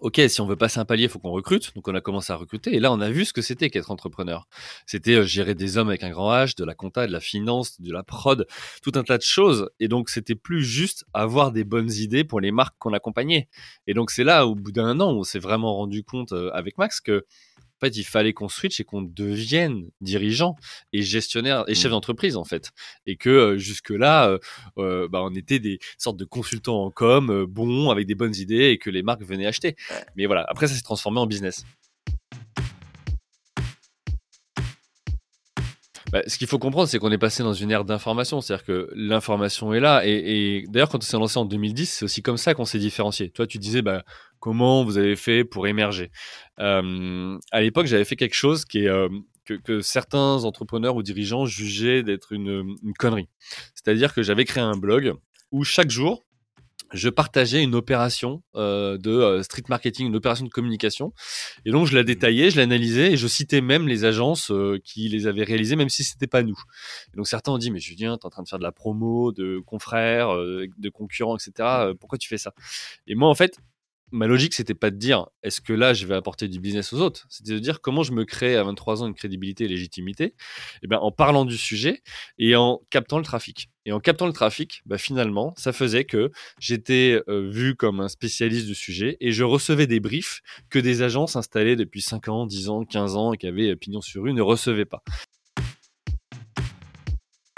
ok, 0.00 0.20
si 0.28 0.40
on 0.40 0.46
veut 0.46 0.56
passer 0.56 0.78
un 0.78 0.84
palier, 0.84 1.04
il 1.04 1.08
faut 1.08 1.18
qu'on 1.18 1.30
recrute. 1.30 1.74
Donc 1.74 1.88
on 1.88 1.94
a 1.94 2.00
commencé 2.00 2.32
à 2.32 2.36
recruter 2.36 2.74
et 2.74 2.80
là 2.80 2.92
on 2.92 3.00
a 3.00 3.10
vu 3.10 3.24
ce 3.24 3.32
que 3.32 3.42
c'était 3.42 3.70
qu'être 3.70 3.90
entrepreneur. 3.90 4.46
C'était 4.86 5.14
euh, 5.14 5.24
gérer 5.24 5.54
des 5.54 5.76
hommes 5.76 5.88
avec 5.88 6.02
un 6.02 6.10
grand 6.10 6.32
H, 6.32 6.56
de 6.56 6.64
la 6.64 6.74
compta, 6.74 7.06
de 7.06 7.12
la 7.12 7.20
finance, 7.20 7.80
de 7.80 7.92
la 7.92 8.02
prod, 8.02 8.46
tout 8.82 8.92
un 8.94 9.02
tas 9.02 9.18
de 9.18 9.22
choses. 9.22 9.70
Et 9.80 9.88
donc 9.88 10.10
c'était 10.10 10.34
plus 10.34 10.64
juste 10.64 11.04
avoir 11.14 11.52
des 11.52 11.64
bonnes 11.64 11.92
idées 11.92 12.24
pour 12.24 12.40
les 12.40 12.50
marques 12.50 12.76
qu'on 12.78 12.92
accompagnait. 12.92 13.48
Et 13.86 13.94
donc 13.94 14.10
c'est 14.10 14.24
là, 14.24 14.46
au 14.46 14.54
bout 14.54 14.72
d'un 14.72 15.00
an, 15.00 15.12
où 15.12 15.20
on 15.20 15.24
s'est 15.24 15.38
vraiment 15.38 15.74
rendu 15.74 16.04
compte 16.04 16.32
euh, 16.32 16.50
avec 16.52 16.78
Max 16.78 17.00
que 17.00 17.24
en 17.78 17.86
fait, 17.86 17.96
il 17.96 18.04
fallait 18.04 18.32
qu'on 18.32 18.48
switch 18.48 18.80
et 18.80 18.84
qu'on 18.84 19.02
devienne 19.02 19.88
dirigeant 20.00 20.56
et 20.92 21.02
gestionnaire 21.02 21.62
et 21.68 21.74
chef 21.74 21.86
mmh. 21.86 21.90
d'entreprise 21.90 22.36
en 22.36 22.44
fait, 22.44 22.72
et 23.06 23.16
que 23.16 23.30
euh, 23.30 23.58
jusque 23.58 23.90
là, 23.90 24.28
euh, 24.28 24.38
euh, 24.78 25.08
bah, 25.08 25.20
on 25.22 25.32
était 25.34 25.60
des 25.60 25.78
sortes 25.96 26.16
de 26.16 26.24
consultants 26.24 26.84
en 26.84 26.90
com, 26.90 27.46
bons 27.48 27.90
avec 27.90 28.06
des 28.06 28.16
bonnes 28.16 28.34
idées 28.34 28.70
et 28.70 28.78
que 28.78 28.90
les 28.90 29.02
marques 29.02 29.22
venaient 29.22 29.46
acheter. 29.46 29.76
Mais 30.16 30.26
voilà, 30.26 30.44
après 30.48 30.66
ça 30.66 30.74
s'est 30.74 30.82
transformé 30.82 31.20
en 31.20 31.26
business. 31.26 31.64
Bah, 36.10 36.22
ce 36.26 36.38
qu'il 36.38 36.46
faut 36.46 36.58
comprendre, 36.58 36.88
c'est 36.88 36.98
qu'on 36.98 37.12
est 37.12 37.18
passé 37.18 37.42
dans 37.42 37.52
une 37.52 37.70
ère 37.70 37.84
d'information. 37.84 38.40
C'est-à-dire 38.40 38.64
que 38.64 38.90
l'information 38.94 39.74
est 39.74 39.80
là. 39.80 40.02
Et, 40.06 40.64
d'ailleurs, 40.68 40.88
quand 40.88 40.98
on 40.98 41.06
s'est 41.06 41.18
lancé 41.18 41.38
en 41.38 41.44
2010, 41.44 41.90
c'est 41.90 42.04
aussi 42.04 42.22
comme 42.22 42.38
ça 42.38 42.54
qu'on 42.54 42.64
s'est 42.64 42.78
différencié. 42.78 43.30
Toi, 43.30 43.46
tu 43.46 43.58
disais, 43.58 43.82
bah, 43.82 44.04
comment 44.40 44.84
vous 44.84 44.98
avez 44.98 45.16
fait 45.16 45.44
pour 45.44 45.66
émerger 45.66 46.10
euh, 46.58 47.38
À 47.50 47.60
l'époque, 47.60 47.86
j'avais 47.86 48.04
fait 48.04 48.16
quelque 48.16 48.34
chose 48.34 48.64
qui 48.64 48.80
est, 48.80 48.88
euh, 48.88 49.08
que, 49.44 49.80
certains 49.80 50.44
entrepreneurs 50.44 50.96
ou 50.96 51.02
dirigeants 51.02 51.46
jugeaient 51.46 52.02
d'être 52.02 52.32
une, 52.32 52.76
connerie. 52.98 53.28
C'est-à-dire 53.74 54.14
que 54.14 54.22
j'avais 54.22 54.44
créé 54.44 54.62
un 54.62 54.76
blog 54.76 55.14
où 55.50 55.64
chaque 55.64 55.90
jour, 55.90 56.24
je 56.94 57.10
partageais 57.10 57.62
une 57.62 57.74
opération 57.74 58.42
euh, 58.54 58.96
de 58.96 59.42
street 59.42 59.64
marketing, 59.68 60.06
une 60.06 60.16
opération 60.16 60.46
de 60.46 60.50
communication. 60.50 61.12
Et 61.66 61.70
donc, 61.70 61.86
je 61.86 61.94
la 61.94 62.02
détaillais, 62.02 62.50
je 62.50 62.56
l'analysais 62.56 63.12
et 63.12 63.16
je 63.18 63.26
citais 63.26 63.60
même 63.60 63.88
les 63.88 64.06
agences 64.06 64.50
qui 64.84 65.08
les 65.08 65.26
avaient 65.26 65.44
réalisées, 65.44 65.76
même 65.76 65.90
si 65.90 66.02
c'était 66.02 66.26
pas 66.26 66.42
nous. 66.42 66.58
Et 67.12 67.16
donc, 67.16 67.26
certains 67.26 67.52
ont 67.52 67.58
dit, 67.58 67.70
mais 67.70 67.80
Julien, 67.80 68.16
tu 68.16 68.22
es 68.22 68.26
en 68.26 68.30
train 68.30 68.42
de 68.42 68.48
faire 68.48 68.58
de 68.58 68.64
la 68.64 68.72
promo, 68.72 69.32
de 69.32 69.58
confrères, 69.66 70.34
de 70.34 70.88
concurrents, 70.88 71.36
etc. 71.36 71.92
pourquoi 72.00 72.16
tu 72.16 72.28
fais 72.28 72.38
ça? 72.38 72.54
Et 73.06 73.14
moi, 73.14 73.28
en 73.28 73.34
fait, 73.34 73.58
ma 74.10 74.26
logique, 74.26 74.54
c'était 74.54 74.74
pas 74.74 74.90
de 74.90 74.96
dire 74.96 75.26
est-ce 75.42 75.60
que 75.60 75.72
là 75.72 75.94
je 75.94 76.06
vais 76.06 76.14
apporter 76.14 76.48
du 76.48 76.60
business 76.60 76.92
aux 76.92 77.00
autres, 77.00 77.26
c'était 77.28 77.52
de 77.52 77.58
dire 77.58 77.80
comment 77.80 78.02
je 78.02 78.12
me 78.12 78.24
crée 78.24 78.56
à 78.56 78.64
23 78.64 79.02
ans 79.02 79.06
une 79.06 79.14
crédibilité 79.14 79.64
et 79.64 79.68
légitimité, 79.68 80.24
et 80.24 80.34
eh 80.82 80.86
ben 80.86 80.98
en 80.98 81.10
parlant 81.10 81.44
du 81.44 81.56
sujet 81.56 82.02
et 82.38 82.56
en 82.56 82.80
captant 82.90 83.18
le 83.18 83.24
trafic. 83.24 83.70
Et 83.86 83.92
en 83.92 84.00
captant 84.00 84.26
le 84.26 84.34
trafic, 84.34 84.82
bah, 84.84 84.98
finalement, 84.98 85.54
ça 85.56 85.72
faisait 85.72 86.04
que 86.04 86.30
j'étais 86.58 87.22
euh, 87.26 87.48
vu 87.48 87.74
comme 87.74 88.00
un 88.00 88.08
spécialiste 88.08 88.66
du 88.66 88.74
sujet 88.74 89.16
et 89.20 89.32
je 89.32 89.44
recevais 89.44 89.86
des 89.86 89.98
briefs 89.98 90.42
que 90.68 90.78
des 90.78 91.00
agences 91.00 91.36
installées 91.36 91.74
depuis 91.74 92.02
5 92.02 92.28
ans, 92.28 92.46
10 92.46 92.68
ans, 92.68 92.84
15 92.84 93.16
ans 93.16 93.32
et 93.32 93.38
qui 93.38 93.46
avaient 93.46 93.76
pignon 93.76 94.02
sur 94.02 94.24
rue 94.24 94.34
ne 94.34 94.42
recevaient 94.42 94.84
pas. 94.84 95.02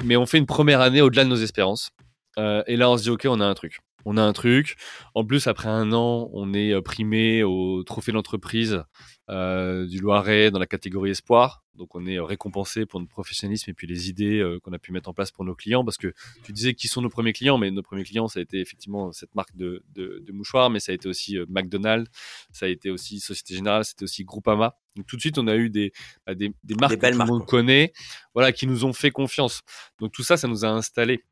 Mais 0.05 0.17
on 0.17 0.25
fait 0.25 0.39
une 0.39 0.47
première 0.47 0.81
année 0.81 1.03
au-delà 1.03 1.25
de 1.25 1.31
nos 1.31 1.37
espérances. 1.37 1.91
Euh, 2.39 2.63
et 2.67 2.77
là, 2.77 2.89
on 2.89 2.97
se 2.97 3.03
dit, 3.03 3.11
OK, 3.11 3.27
on 3.29 3.41
a 3.41 3.45
un 3.45 3.55
truc 3.55 3.81
on 4.05 4.17
a 4.17 4.23
un 4.23 4.33
truc. 4.33 4.77
En 5.15 5.25
plus, 5.25 5.47
après 5.47 5.69
un 5.69 5.93
an, 5.93 6.31
on 6.33 6.53
est 6.55 6.73
euh, 6.73 6.83
primé 6.83 7.43
au 7.43 7.83
trophée 7.83 8.13
d'entreprise 8.13 8.83
euh, 9.29 9.87
du 9.87 10.01
Loiret 10.01 10.51
dans 10.51 10.59
la 10.59 10.67
catégorie 10.67 11.11
espoir. 11.11 11.63
Donc, 11.75 11.95
on 11.95 12.07
est 12.07 12.19
euh, 12.19 12.25
récompensé 12.25 12.87
pour 12.87 13.01
notre 13.01 13.13
professionnalisme 13.13 13.71
et 13.71 13.75
puis 13.75 13.87
les 13.87 14.09
idées 14.09 14.45
qu'on 14.63 14.73
a 14.73 14.79
pu 14.79 14.93
mettre 14.93 15.09
en 15.09 15.15
place 15.15 15.31
pour 15.31 15.45
nos 15.45 15.55
clients. 15.55 15.85
Parce 15.85 15.97
que 15.97 16.13
tu 16.45 16.53
disais 16.53 16.75
qui 16.75 16.89
sont 16.89 17.03
nos 17.03 17.09
premiers 17.09 17.33
clients, 17.33 17.59
mais 17.59 17.71
nos 17.71 17.83
premiers 17.83 18.05
clients, 18.05 18.29
ça 18.29 18.41
a 18.41 18.43
été 18.43 18.61
effectivement 18.61 19.13
cette 19.13 19.35
marque 19.35 19.57
de, 19.57 19.83
mouchoirs, 20.33 20.71
mais 20.71 20.81
ça 20.81 20.93
a 20.93 20.95
été 20.95 21.09
aussi 21.09 21.39
McDonald's, 21.49 22.11
ça 22.53 22.67
a 22.67 22.69
été 22.69 22.91
aussi 22.91 23.21
Société 23.21 23.55
Générale, 23.55 23.85
c'était 23.85 24.05
aussi 24.05 24.25
Groupama. 24.25 24.77
Donc, 24.97 25.07
tout 25.07 25.17
de 25.17 25.21
suite, 25.21 25.39
on 25.39 25.47
a 25.47 25.57
eu 25.57 25.71
des, 25.71 25.93
bah, 26.27 26.35
des, 26.35 26.53
marques 26.81 26.97
que 26.99 27.11
tout 27.13 27.19
le 27.19 27.25
monde 27.25 27.47
connaît, 27.47 27.93
voilà, 28.35 28.53
qui 28.53 28.67
nous 28.67 28.85
ont 28.85 28.93
fait 28.93 29.11
confiance. 29.11 29.63
Donc, 30.01 30.13
tout 30.13 30.23
ça, 30.23 30.37
ça 30.37 30.49
nous 30.49 30.65
a 30.65 30.69
installé 30.69 31.25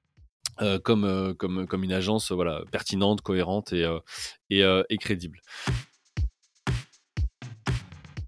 euh, 0.60 0.80
comme, 0.80 1.04
euh, 1.04 1.34
comme, 1.34 1.68
comme 1.68 1.84
une 1.84 1.92
agence 1.92 2.32
voilà, 2.32 2.64
pertinente, 2.72 3.20
cohérente 3.20 3.72
et, 3.72 3.84
euh, 3.84 4.82
et, 4.88 4.96
crédible. 4.98 5.40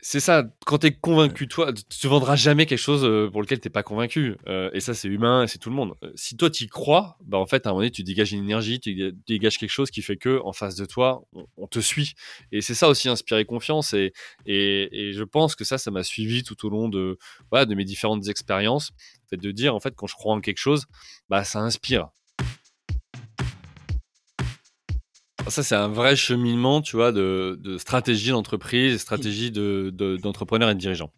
C'est 0.02 0.20
ça, 0.20 0.44
quand 0.64 0.78
tu 0.78 0.88
es 0.88 0.92
convaincu, 0.92 1.48
toi, 1.48 1.72
tu 1.72 2.06
vendras 2.06 2.36
jamais 2.36 2.66
quelque 2.66 2.78
chose 2.78 3.02
pour 3.30 3.42
lequel 3.42 3.60
tu 3.60 3.68
n'es 3.68 3.72
pas 3.72 3.82
convaincu. 3.82 4.36
et 4.72 4.80
ça, 4.80 4.94
c'est 4.94 5.08
humain, 5.08 5.46
c'est 5.46 5.58
tout 5.58 5.70
le 5.70 5.76
monde. 5.76 5.94
Si 6.14 6.36
toi, 6.36 6.50
tu 6.50 6.64
y 6.64 6.66
crois, 6.68 7.16
bah, 7.24 7.38
en 7.38 7.46
fait, 7.46 7.66
à 7.66 7.70
un 7.70 7.72
moment 7.72 7.82
donné, 7.82 7.90
tu 7.90 8.02
dégages 8.02 8.32
une 8.32 8.42
énergie, 8.42 8.80
tu 8.80 9.12
dégages 9.28 9.58
quelque 9.58 9.70
chose 9.70 9.90
qui 9.90 10.02
fait 10.02 10.16
que 10.16 10.40
en 10.42 10.52
face 10.52 10.74
de 10.74 10.84
toi, 10.84 11.22
on, 11.56 11.66
te 11.66 11.80
suit. 11.80 12.14
Et 12.50 12.60
c'est 12.60 12.74
ça 12.74 12.88
aussi, 12.88 13.08
inspirer 13.08 13.44
confiance. 13.44 13.92
Et, 13.92 14.12
et, 14.46 14.88
et 14.90 15.12
je 15.12 15.22
pense 15.22 15.54
que 15.54 15.64
ça, 15.64 15.78
ça 15.78 15.90
m'a 15.90 16.02
suivi 16.02 16.42
tout 16.42 16.66
au 16.66 16.70
long 16.70 16.88
de, 16.88 17.18
voilà, 17.50 17.66
de 17.66 17.74
mes 17.74 17.84
différentes 17.84 18.26
expériences. 18.28 18.92
fait, 19.28 19.36
de 19.36 19.50
dire, 19.52 19.74
en 19.74 19.80
fait, 19.80 19.94
quand 19.94 20.06
je 20.06 20.14
crois 20.14 20.34
en 20.34 20.40
quelque 20.40 20.58
chose, 20.58 20.86
bah, 21.28 21.44
ça 21.44 21.60
inspire. 21.60 22.08
Ça, 25.48 25.62
c'est 25.62 25.74
un 25.74 25.88
vrai 25.88 26.16
cheminement, 26.16 26.80
tu 26.80 26.96
vois, 26.96 27.12
de, 27.12 27.76
stratégie 27.78 28.30
d'entreprise, 28.30 29.00
stratégie 29.00 29.50
d'entrepreneur 29.50 30.68
de, 30.68 30.72
et 30.72 30.74
de 30.74 30.80
dirigeant. 30.80 31.12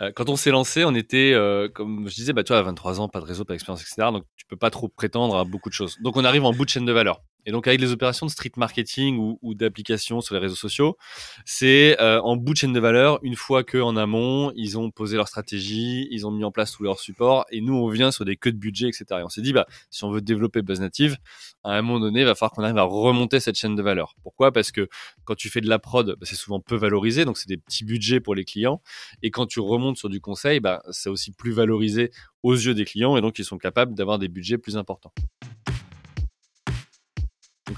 Euh, 0.00 0.10
quand 0.14 0.28
on 0.28 0.36
s'est 0.36 0.50
lancé, 0.50 0.84
on 0.84 0.94
était, 0.94 1.32
euh, 1.34 1.68
comme 1.68 2.08
je 2.08 2.14
disais, 2.14 2.32
bah, 2.32 2.42
tu 2.42 2.52
vois, 2.52 2.58
à 2.58 2.62
23 2.62 3.00
ans, 3.00 3.08
pas 3.08 3.20
de 3.20 3.24
réseau, 3.24 3.44
pas 3.44 3.54
d'expérience, 3.54 3.82
etc. 3.82 4.08
Donc, 4.12 4.24
tu 4.36 4.46
peux 4.46 4.56
pas 4.56 4.70
trop 4.70 4.88
prétendre 4.88 5.36
à 5.36 5.44
beaucoup 5.44 5.68
de 5.68 5.74
choses. 5.74 5.96
Donc, 6.02 6.16
on 6.16 6.24
arrive 6.24 6.44
en 6.44 6.52
bout 6.52 6.64
de 6.64 6.70
chaîne 6.70 6.86
de 6.86 6.92
valeur. 6.92 7.20
Et 7.48 7.50
donc, 7.50 7.66
avec 7.66 7.80
les 7.80 7.92
opérations 7.92 8.26
de 8.26 8.30
street 8.30 8.52
marketing 8.58 9.16
ou, 9.16 9.38
ou 9.40 9.54
d'application 9.54 10.20
sur 10.20 10.34
les 10.34 10.40
réseaux 10.40 10.54
sociaux, 10.54 10.98
c'est 11.46 11.98
euh, 11.98 12.20
en 12.20 12.36
bout 12.36 12.52
de 12.52 12.58
chaîne 12.58 12.74
de 12.74 12.78
valeur, 12.78 13.20
une 13.22 13.36
fois 13.36 13.64
qu'en 13.64 13.96
amont, 13.96 14.52
ils 14.54 14.76
ont 14.78 14.90
posé 14.90 15.16
leur 15.16 15.28
stratégie, 15.28 16.06
ils 16.10 16.26
ont 16.26 16.30
mis 16.30 16.44
en 16.44 16.52
place 16.52 16.72
tout 16.72 16.82
leur 16.82 17.00
support, 17.00 17.46
et 17.50 17.62
nous, 17.62 17.72
on 17.72 17.88
vient 17.88 18.10
sur 18.10 18.26
des 18.26 18.36
queues 18.36 18.52
de 18.52 18.58
budget, 18.58 18.88
etc. 18.88 19.04
Et 19.12 19.22
on 19.22 19.30
s'est 19.30 19.40
dit, 19.40 19.54
bah, 19.54 19.66
si 19.88 20.04
on 20.04 20.10
veut 20.10 20.20
développer 20.20 20.60
Buzz 20.60 20.80
Native, 20.80 21.16
à 21.64 21.70
un 21.70 21.80
moment 21.80 22.00
donné, 22.00 22.20
il 22.20 22.26
va 22.26 22.34
falloir 22.34 22.52
qu'on 22.52 22.64
arrive 22.64 22.76
à 22.76 22.82
remonter 22.82 23.40
cette 23.40 23.56
chaîne 23.56 23.76
de 23.76 23.82
valeur. 23.82 24.14
Pourquoi? 24.22 24.52
Parce 24.52 24.70
que 24.70 24.86
quand 25.24 25.34
tu 25.34 25.48
fais 25.48 25.62
de 25.62 25.70
la 25.70 25.78
prod, 25.78 26.06
bah, 26.06 26.26
c'est 26.28 26.36
souvent 26.36 26.60
peu 26.60 26.76
valorisé, 26.76 27.24
donc 27.24 27.38
c'est 27.38 27.48
des 27.48 27.56
petits 27.56 27.86
budgets 27.86 28.20
pour 28.20 28.34
les 28.34 28.44
clients. 28.44 28.82
Et 29.22 29.30
quand 29.30 29.46
tu 29.46 29.60
remontes 29.60 29.96
sur 29.96 30.10
du 30.10 30.20
conseil, 30.20 30.60
bah, 30.60 30.82
c'est 30.90 31.08
aussi 31.08 31.32
plus 31.32 31.52
valorisé 31.52 32.10
aux 32.42 32.52
yeux 32.52 32.74
des 32.74 32.84
clients, 32.84 33.16
et 33.16 33.22
donc 33.22 33.38
ils 33.38 33.44
sont 33.46 33.56
capables 33.56 33.94
d'avoir 33.94 34.18
des 34.18 34.28
budgets 34.28 34.58
plus 34.58 34.76
importants. 34.76 35.14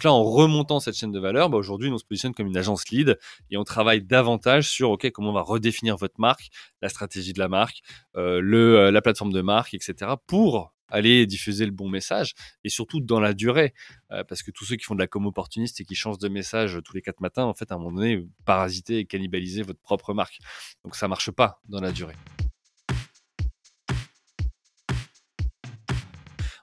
Donc 0.01 0.05
là, 0.05 0.15
en 0.15 0.23
remontant 0.23 0.81
cette 0.81 0.97
chaîne 0.97 1.13
de 1.13 1.19
valeur, 1.19 1.51
bah 1.51 1.59
aujourd'hui, 1.59 1.91
on 1.91 1.99
se 1.99 2.07
positionne 2.07 2.33
comme 2.33 2.47
une 2.47 2.57
agence 2.57 2.89
lead 2.89 3.19
et 3.51 3.59
on 3.59 3.65
travaille 3.65 4.01
davantage 4.01 4.67
sur 4.67 4.93
OK, 4.93 5.11
comment 5.11 5.29
on 5.29 5.35
va 5.35 5.43
redéfinir 5.43 5.99
votre 5.99 6.19
marque, 6.19 6.49
la 6.81 6.89
stratégie 6.89 7.35
de 7.35 7.39
la 7.39 7.49
marque, 7.49 7.83
euh, 8.17 8.41
le, 8.41 8.79
euh, 8.79 8.91
la 8.91 9.03
plateforme 9.03 9.31
de 9.31 9.43
marque, 9.43 9.75
etc. 9.75 10.13
pour 10.27 10.73
aller 10.89 11.27
diffuser 11.27 11.67
le 11.67 11.71
bon 11.71 11.91
message 11.91 12.33
et 12.65 12.71
surtout 12.71 13.01
dans 13.01 13.21
la 13.21 13.35
durée. 13.35 13.75
Euh, 14.11 14.25
parce 14.25 14.43
que 14.43 14.51
tous 14.51 14.65
ceux 14.65 14.77
qui 14.77 14.85
font 14.85 14.95
de 14.95 15.01
la 15.01 15.07
com 15.07 15.27
opportuniste 15.27 15.79
et 15.83 15.85
qui 15.85 15.95
changent 15.95 16.19
de 16.19 16.29
message 16.29 16.79
tous 16.83 16.95
les 16.95 17.03
quatre 17.03 17.21
matins, 17.21 17.45
en 17.45 17.53
fait, 17.53 17.71
à 17.71 17.75
un 17.75 17.79
moment 17.79 17.93
donné, 17.93 18.27
parasiter 18.47 19.01
et 19.01 19.05
cannibaliser 19.05 19.61
votre 19.61 19.81
propre 19.81 20.15
marque. 20.15 20.39
Donc 20.83 20.97
ça 20.97 21.09
marche 21.09 21.31
pas 21.31 21.61
dans 21.69 21.83
la 21.83 21.93
durée. 21.93 22.17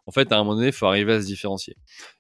en 0.07 0.11
fait, 0.11 0.31
à 0.31 0.35
un 0.35 0.39
moment 0.39 0.55
donné, 0.55 0.67
il 0.67 0.73
faut 0.73 0.87
arriver 0.87 1.13
à 1.13 1.21
se 1.21 1.27
différencier. 1.27 1.75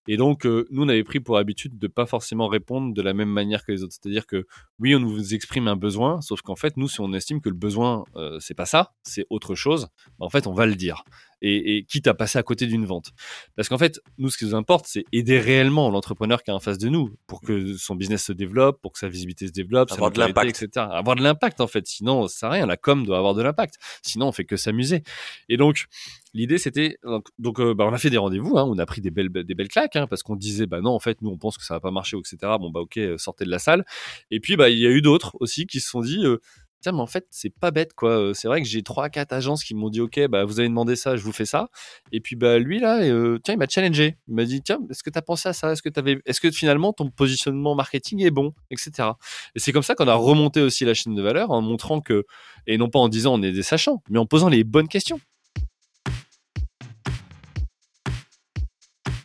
Et 0.07 0.17
donc, 0.17 0.45
nous, 0.45 0.83
on 0.83 0.89
avait 0.89 1.03
pris 1.03 1.19
pour 1.19 1.37
habitude 1.37 1.77
de 1.77 1.87
pas 1.87 2.05
forcément 2.05 2.47
répondre 2.47 2.93
de 2.93 3.01
la 3.01 3.13
même 3.13 3.29
manière 3.29 3.65
que 3.65 3.71
les 3.71 3.83
autres. 3.83 3.93
C'est-à-dire 4.01 4.25
que 4.25 4.45
oui, 4.79 4.95
on 4.95 4.99
nous 4.99 5.33
exprime 5.33 5.67
un 5.67 5.75
besoin, 5.75 6.21
sauf 6.21 6.41
qu'en 6.41 6.55
fait, 6.55 6.77
nous, 6.77 6.87
si 6.87 7.01
on 7.01 7.13
estime 7.13 7.41
que 7.41 7.49
le 7.49 7.55
besoin, 7.55 8.03
c'est 8.39 8.55
pas 8.55 8.65
ça, 8.65 8.93
c'est 9.03 9.25
autre 9.29 9.55
chose, 9.55 9.87
bah, 10.19 10.25
en 10.25 10.29
fait, 10.29 10.47
on 10.47 10.53
va 10.53 10.65
le 10.65 10.75
dire 10.75 11.03
et, 11.41 11.85
quitte 11.87 12.07
à 12.07 12.13
passer 12.13 12.39
à 12.39 12.43
côté 12.43 12.65
d'une 12.65 12.85
vente. 12.85 13.11
Parce 13.55 13.69
qu'en 13.69 13.77
fait, 13.77 13.99
nous, 14.17 14.29
ce 14.29 14.37
qui 14.37 14.45
nous 14.45 14.55
importe, 14.55 14.85
c'est 14.87 15.05
aider 15.11 15.39
réellement 15.39 15.89
l'entrepreneur 15.89 16.43
qui 16.43 16.51
est 16.51 16.53
en 16.53 16.59
face 16.59 16.77
de 16.77 16.89
nous 16.89 17.15
pour 17.27 17.41
que 17.41 17.75
son 17.77 17.95
business 17.95 18.23
se 18.23 18.33
développe, 18.33 18.81
pour 18.81 18.93
que 18.93 18.99
sa 18.99 19.07
visibilité 19.07 19.47
se 19.47 19.51
développe, 19.51 19.91
avoir 19.91 20.11
de 20.11 20.19
l'impact, 20.19 20.49
etc. 20.49 20.85
Avoir 20.91 21.15
de 21.15 21.23
l'impact, 21.23 21.61
en 21.61 21.67
fait. 21.67 21.85
Sinon, 21.87 22.27
ça 22.27 22.39
sert 22.39 22.49
à 22.49 22.53
rien. 22.53 22.65
La 22.65 22.77
com 22.77 23.05
doit 23.05 23.17
avoir 23.17 23.33
de 23.33 23.41
l'impact. 23.41 23.75
Sinon, 24.01 24.27
on 24.27 24.31
fait 24.31 24.45
que 24.45 24.57
s'amuser. 24.57 25.03
Et 25.49 25.57
donc, 25.57 25.85
l'idée, 26.33 26.57
c'était 26.57 26.97
donc, 27.37 27.59
euh, 27.59 27.73
bah, 27.73 27.85
on 27.87 27.93
a 27.93 27.97
fait 27.97 28.09
des 28.09 28.17
rendez-vous, 28.17 28.57
hein, 28.57 28.65
on 28.67 28.77
a 28.77 28.85
pris 28.85 29.01
des 29.01 29.11
belles, 29.11 29.29
des 29.29 29.55
belles 29.55 29.67
claques, 29.67 29.95
parce 30.05 30.21
qu'on 30.21 30.35
disait, 30.35 30.67
bah 30.67 30.81
non, 30.81 30.91
en 30.91 30.99
fait, 30.99 31.21
nous, 31.21 31.29
on 31.29 31.37
pense 31.37 31.57
que 31.57 31.63
ça 31.63 31.73
va 31.75 31.79
pas 31.79 31.91
marcher, 31.91 32.17
etc. 32.17 32.37
Bon, 32.59 32.69
bah 32.69 32.81
ok, 32.81 32.97
euh, 32.97 33.17
sortez 33.17 33.45
de 33.45 33.49
la 33.49 33.59
salle. 33.59 33.85
Et 34.29 34.39
puis, 34.39 34.55
bah, 34.55 34.69
il 34.69 34.77
y 34.77 34.85
a 34.85 34.89
eu 34.89 35.01
d'autres 35.01 35.35
aussi 35.39 35.65
qui 35.65 35.79
se 35.79 35.89
sont 35.89 36.01
dit, 36.01 36.25
euh, 36.25 36.37
tiens, 36.81 36.91
mais 36.91 37.01
en 37.01 37.07
fait, 37.07 37.25
c'est 37.29 37.49
pas 37.49 37.71
bête, 37.71 37.93
quoi. 37.93 38.33
C'est 38.33 38.47
vrai 38.47 38.61
que 38.61 38.67
j'ai 38.67 38.83
trois, 38.83 39.09
quatre 39.09 39.33
agences 39.33 39.63
qui 39.63 39.73
m'ont 39.75 39.89
dit, 39.89 40.01
OK, 40.01 40.19
bah, 40.27 40.45
vous 40.45 40.59
avez 40.59 40.69
demandé 40.69 40.95
ça, 40.95 41.15
je 41.15 41.23
vous 41.23 41.31
fais 41.31 41.45
ça. 41.45 41.69
Et 42.11 42.19
puis, 42.19 42.35
bah, 42.35 42.59
lui, 42.59 42.79
là, 42.79 43.01
euh, 43.01 43.39
tiens, 43.43 43.55
il 43.55 43.57
m'a 43.57 43.67
challengé. 43.67 44.17
Il 44.27 44.35
m'a 44.35 44.45
dit, 44.45 44.61
tiens, 44.61 44.79
est-ce 44.89 45.03
que 45.03 45.09
tu 45.09 45.17
as 45.17 45.21
pensé 45.21 45.49
à 45.49 45.53
ça? 45.53 45.71
Est-ce 45.71 45.81
que 45.81 45.89
t'avais, 45.89 46.19
est-ce 46.25 46.41
que 46.41 46.51
finalement 46.51 46.93
ton 46.93 47.09
positionnement 47.09 47.75
marketing 47.75 48.23
est 48.23 48.31
bon, 48.31 48.53
etc. 48.71 49.09
Et 49.55 49.59
c'est 49.59 49.71
comme 49.71 49.83
ça 49.83 49.95
qu'on 49.95 50.07
a 50.07 50.15
remonté 50.15 50.61
aussi 50.61 50.85
la 50.85 50.93
chaîne 50.93 51.15
de 51.15 51.21
valeur 51.21 51.51
en 51.51 51.61
montrant 51.61 52.01
que, 52.01 52.25
et 52.67 52.77
non 52.77 52.89
pas 52.89 52.99
en 52.99 53.09
disant 53.09 53.35
on 53.35 53.43
est 53.43 53.51
des 53.51 53.63
sachants, 53.63 54.01
mais 54.09 54.19
en 54.19 54.25
posant 54.25 54.49
les 54.49 54.63
bonnes 54.63 54.87
questions. 54.87 55.19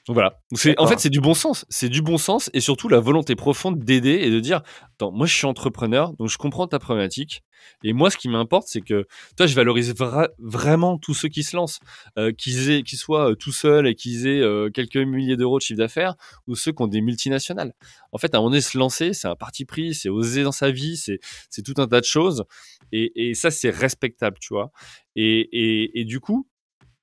Donc 0.08 0.14
voilà. 0.14 0.40
C'est, 0.54 0.78
en 0.80 0.86
fait, 0.86 0.98
c'est 0.98 1.10
du 1.10 1.20
bon 1.20 1.34
sens. 1.34 1.64
C'est 1.68 1.88
du 1.88 2.02
bon 2.02 2.18
sens 2.18 2.50
et 2.54 2.60
surtout 2.60 2.88
la 2.88 2.98
volonté 2.98 3.36
profonde 3.36 3.78
d'aider 3.78 4.18
et 4.22 4.30
de 4.30 4.40
dire, 4.40 4.62
attends, 4.94 5.12
moi 5.12 5.26
je 5.26 5.34
suis 5.34 5.46
entrepreneur, 5.46 6.12
donc 6.14 6.28
je 6.28 6.38
comprends 6.38 6.66
ta 6.66 6.78
problématique. 6.80 7.42
Et 7.84 7.92
moi, 7.92 8.10
ce 8.10 8.16
qui 8.16 8.28
m'importe, 8.28 8.66
c'est 8.66 8.80
que 8.80 9.06
toi, 9.36 9.46
je 9.46 9.54
valorise 9.54 9.94
vraiment 10.38 10.98
tous 10.98 11.14
ceux 11.14 11.28
qui 11.28 11.44
se 11.44 11.56
lancent, 11.56 11.78
euh, 12.18 12.32
qu'ils 12.32 12.84
soient 12.98 13.30
euh, 13.30 13.34
tout 13.36 13.52
seuls 13.52 13.86
et 13.86 13.94
qu'ils 13.94 14.26
aient 14.26 14.40
euh, 14.40 14.68
quelques 14.70 14.96
milliers 14.96 15.36
d'euros 15.36 15.58
de 15.58 15.62
chiffre 15.62 15.78
d'affaires, 15.78 16.16
ou 16.48 16.56
ceux 16.56 16.72
qui 16.72 16.82
ont 16.82 16.88
des 16.88 17.00
multinationales. 17.00 17.72
En 18.10 18.18
fait, 18.18 18.34
à 18.34 18.38
un 18.38 18.40
moment 18.40 18.50
donné, 18.50 18.60
se 18.60 18.76
lancer, 18.76 19.12
c'est 19.12 19.28
un 19.28 19.36
parti 19.36 19.64
pris, 19.64 19.94
c'est 19.94 20.08
oser 20.08 20.42
dans 20.42 20.50
sa 20.50 20.72
vie, 20.72 20.96
c'est 20.96 21.20
c'est 21.50 21.62
tout 21.62 21.80
un 21.80 21.86
tas 21.86 22.00
de 22.00 22.06
choses. 22.06 22.44
Et, 22.90 23.30
et 23.30 23.34
ça, 23.34 23.52
c'est 23.52 23.70
respectable, 23.70 24.38
tu 24.40 24.54
vois. 24.54 24.72
Et, 25.14 25.40
et, 25.52 26.00
et 26.00 26.04
du 26.04 26.18
coup, 26.18 26.48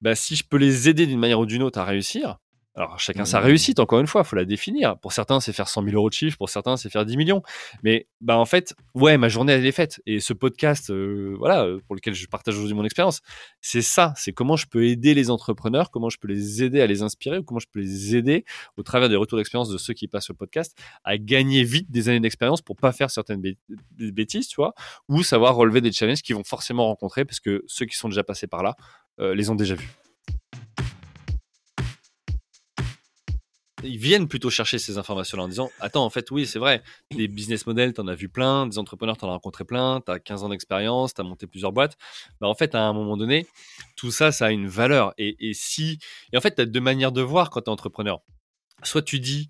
bah, 0.02 0.16
si 0.16 0.36
je 0.36 0.44
peux 0.44 0.58
les 0.58 0.90
aider 0.90 1.08
d'une 1.08 1.20
manière 1.20 1.40
ou 1.40 1.46
d'une 1.46 1.64
autre 1.64 1.80
à 1.80 1.86
réussir, 1.86 2.38
alors 2.80 2.98
chacun 2.98 3.26
sa 3.26 3.42
mmh. 3.42 3.44
réussite, 3.44 3.80
encore 3.80 4.00
une 4.00 4.08
fois, 4.08 4.24
faut 4.24 4.38
la 4.38 4.46
définir. 4.46 4.98
Pour 5.00 5.12
certains, 5.12 5.42
c'est 5.42 5.52
faire 5.52 5.68
100 5.68 5.84
000 5.84 5.96
euros 5.98 6.08
de 6.08 6.14
chiffre, 6.14 6.38
pour 6.38 6.48
certains, 6.48 6.78
c'est 6.78 6.90
faire 6.90 7.06
10 7.06 7.18
millions. 7.18 7.44
Mais 7.84 8.08
bah 8.22 8.38
en 8.38 8.46
fait, 8.46 8.74
ouais, 8.96 9.18
ma 9.18 9.28
journée 9.28 9.52
elle 9.52 9.66
est 9.66 9.74
faite. 9.74 10.02
Et 10.06 10.22
ce 10.22 10.32
podcast, 10.32 10.90
euh, 10.90 11.36
voilà, 11.38 11.66
euh, 11.66 11.82
pour 11.86 11.96
lequel 11.96 12.14
je 12.14 12.26
partage 12.28 12.56
aujourd'hui 12.56 12.76
mon 12.76 12.86
expérience, 12.86 13.20
c'est 13.60 13.82
ça. 13.82 14.14
C'est 14.16 14.32
comment 14.32 14.56
je 14.56 14.66
peux 14.66 14.86
aider 14.86 15.14
les 15.14 15.30
entrepreneurs, 15.30 15.92
comment 15.92 16.10
je 16.10 16.18
peux 16.20 16.30
les 16.30 16.64
aider 16.64 16.80
à 16.80 16.88
les 16.88 17.02
inspirer, 17.02 17.40
ou 17.40 17.44
comment 17.44 17.60
je 17.60 17.68
peux 17.70 17.82
les 17.82 18.16
aider 18.16 18.46
au 18.78 18.84
travers 18.84 19.10
des 19.10 19.18
retours 19.18 19.38
d'expérience 19.38 19.68
de 19.68 19.78
ceux 19.78 19.94
qui 19.94 20.08
passent 20.08 20.30
le 20.30 20.36
podcast 20.36 20.78
à 21.04 21.18
gagner 21.18 21.66
vite 21.66 21.92
des 21.92 22.08
années 22.08 22.22
d'expérience 22.22 22.62
pour 22.62 22.78
pas 22.78 22.94
faire 22.94 23.12
certaines 23.12 23.42
bêtises, 23.98 24.48
tu 24.48 24.56
vois, 24.56 24.74
ou 25.10 25.22
savoir 25.22 25.58
relever 25.58 25.82
des 25.82 25.92
challenges 25.92 26.22
qu'ils 26.22 26.36
vont 26.38 26.46
forcément 26.46 26.86
rencontrer 26.86 27.26
parce 27.26 27.42
que 27.42 27.62
ceux 27.68 27.86
qui 27.86 27.98
sont 27.98 28.08
déjà 28.08 28.24
passés 28.24 28.48
par 28.48 28.64
là 28.64 28.78
euh, 29.20 29.36
les 29.36 29.50
ont 29.50 29.56
déjà 29.56 29.76
vus. 29.76 29.90
Ils 33.84 33.98
viennent 33.98 34.28
plutôt 34.28 34.50
chercher 34.50 34.80
ces 34.80 34.98
informations-là 34.98 35.44
en 35.44 35.48
disant 35.48 35.72
Attends, 35.80 36.06
en 36.06 36.10
fait, 36.10 36.30
oui, 36.32 36.46
c'est 36.46 36.60
vrai, 36.60 36.82
des 37.12 37.28
business 37.28 37.66
models, 37.66 37.94
tu 37.94 38.02
en 38.02 38.08
as 38.08 38.16
vu 38.16 38.30
plein, 38.30 38.68
des 38.68 38.78
entrepreneurs, 38.78 39.18
tu 39.18 39.26
en 39.26 39.30
as 39.30 39.32
rencontré 39.32 39.64
plein, 39.66 40.02
tu 40.06 40.12
as 40.12 40.20
15 40.20 40.44
ans 40.44 40.50
d'expérience, 40.50 41.14
tu 41.14 41.22
as 41.22 41.24
monté 41.24 41.48
plusieurs 41.48 41.72
boîtes. 41.72 41.98
Bah, 42.42 42.48
en 42.48 42.56
fait, 42.56 42.76
à 42.76 42.84
un 42.84 42.94
moment 42.94 43.18
donné, 43.18 43.48
tout 43.96 44.12
ça, 44.12 44.32
ça 44.32 44.48
a 44.48 44.52
une 44.52 44.68
valeur. 44.68 45.14
Et, 45.18 45.50
et 45.50 45.54
si. 45.54 46.00
Et 46.34 46.38
en 46.38 46.42
fait, 46.42 46.56
tu 46.56 46.62
as 46.62 46.66
deux 46.66 46.82
manières 46.82 47.12
de 47.12 47.22
voir 47.22 47.50
quand 47.50 47.62
tu 47.62 47.66
es 47.66 47.70
entrepreneur. 47.70 48.22
Soit 48.84 49.02
tu 49.02 49.20
dis 49.20 49.50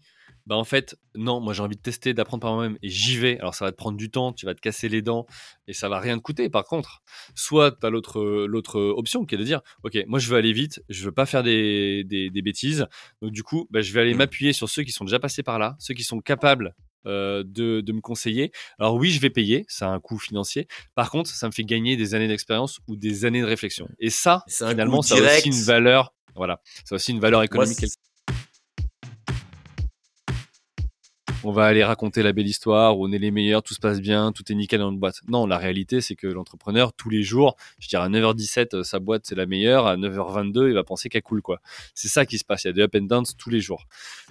bah 0.50 0.56
en 0.56 0.64
fait, 0.64 0.96
non, 1.14 1.40
moi 1.40 1.54
j'ai 1.54 1.62
envie 1.62 1.76
de 1.76 1.82
tester, 1.82 2.16
d'apprendre 2.16 2.42
par 2.42 2.56
moi-même 2.56 2.80
et 2.82 2.90
j'y 2.90 3.18
vais. 3.18 3.38
Alors 3.38 3.54
ça 3.54 3.66
va 3.66 3.72
te 3.72 3.78
prendre 3.78 3.98
du 3.98 4.10
temps, 4.10 4.34
tu 4.34 4.48
vas 4.48 4.56
te 4.56 4.60
casser 4.60 4.90
les 4.90 5.04
dents 5.04 5.28
et 5.68 5.74
ça 5.74 5.90
va 5.90 6.00
rien 6.00 6.18
te 6.18 6.24
coûter. 6.24 6.50
Par 6.50 6.64
contre, 6.64 7.04
soit 7.36 7.72
tu 7.80 7.86
as 7.86 7.92
l'autre, 7.92 8.20
l'autre 8.48 8.82
option 8.82 9.28
qui 9.28 9.36
est 9.36 9.38
de 9.38 9.44
dire, 9.44 9.62
ok, 9.84 10.00
moi 10.08 10.18
je 10.18 10.28
veux 10.28 10.38
aller 10.38 10.52
vite, 10.52 10.82
je 10.90 11.06
veux 11.06 11.12
pas 11.12 11.28
faire 11.28 11.44
des, 11.44 12.04
des, 12.04 12.42
bêtises. 12.42 12.88
Donc 13.22 13.32
du 13.32 13.44
coup, 13.44 13.68
bah, 13.70 13.82
je 13.82 13.94
vais 13.94 14.02
aller 14.02 14.16
m'appuyer 14.16 14.52
sur 14.52 14.68
ceux 14.68 14.82
qui 14.82 14.92
sont 14.92 15.06
déjà 15.06 15.20
passés 15.20 15.44
par 15.44 15.60
là, 15.60 15.76
ceux 15.78 15.94
qui 15.94 16.04
sont 16.04 16.20
capables 16.20 16.74
euh, 17.06 17.44
de, 17.46 17.82
de, 17.82 17.94
me 17.94 18.02
conseiller. 18.02 18.52
Alors 18.80 18.96
oui, 18.96 19.12
je 19.12 19.22
vais 19.22 19.30
payer, 19.30 19.66
ça 19.68 19.86
a 19.86 19.92
un 19.92 20.00
coût 20.00 20.18
financier. 20.18 20.68
Par 20.96 21.12
contre, 21.12 21.30
ça 21.30 21.46
me 21.46 21.52
fait 21.52 21.64
gagner 21.64 21.96
des 21.96 22.16
années 22.16 22.28
d'expérience 22.28 22.80
ou 22.88 22.96
des 22.96 23.26
années 23.26 23.42
de 23.42 23.46
réflexion. 23.46 23.88
Et 24.00 24.10
ça, 24.10 24.44
finalement, 24.48 25.04
ça 25.04 25.14
a 25.14 25.38
aussi 25.38 25.50
une 25.50 25.64
valeur. 25.64 26.16
Voilà, 26.36 26.60
ça 26.86 26.96
a 26.96 26.98
aussi 26.98 27.12
une 27.12 27.20
valeur 27.20 27.44
économique 27.44 27.86
on 31.44 31.52
va 31.52 31.66
aller 31.66 31.84
raconter 31.84 32.24
la 32.24 32.34
belle 32.34 32.48
histoire, 32.48 32.98
on 32.98 33.12
est 33.12 33.18
les 33.18 33.32
meilleurs, 33.32 33.64
tout 33.64 33.74
se 33.74 33.80
passe 33.80 34.02
bien, 34.02 34.32
tout 34.32 34.44
est 34.52 34.56
nickel 34.56 34.80
dans 34.80 34.88
notre 34.88 35.00
boîte. 35.00 35.22
Non, 35.28 35.46
la 35.46 35.58
réalité, 35.58 36.02
c'est 36.02 36.16
que 36.16 36.28
l'entrepreneur, 36.28 36.94
tous 36.94 37.10
les 37.10 37.24
jours, 37.24 37.56
je 37.80 37.88
dirais 37.88 38.04
à 38.04 38.10
9h17, 38.10 38.76
euh, 38.76 38.84
sa 38.84 39.00
boîte, 39.00 39.24
c'est 39.26 39.36
la 39.36 39.46
meilleure, 39.46 39.88
à 39.88 39.96
9h22, 39.96 40.68
il 40.68 40.74
va 40.74 40.84
penser 40.84 41.10
qu'elle 41.10 41.22
coule, 41.22 41.42
quoi. 41.42 41.60
C'est 41.94 42.08
ça 42.08 42.26
qui 42.26 42.38
se 42.38 42.46
passe. 42.46 42.64
Il 42.64 42.68
y 42.68 42.70
a 42.72 42.74
des 42.74 42.82
up 42.82 42.96
and 42.96 43.06
downs 43.06 43.26
tous 43.38 43.50
les 43.50 43.62
jours. 43.62 43.86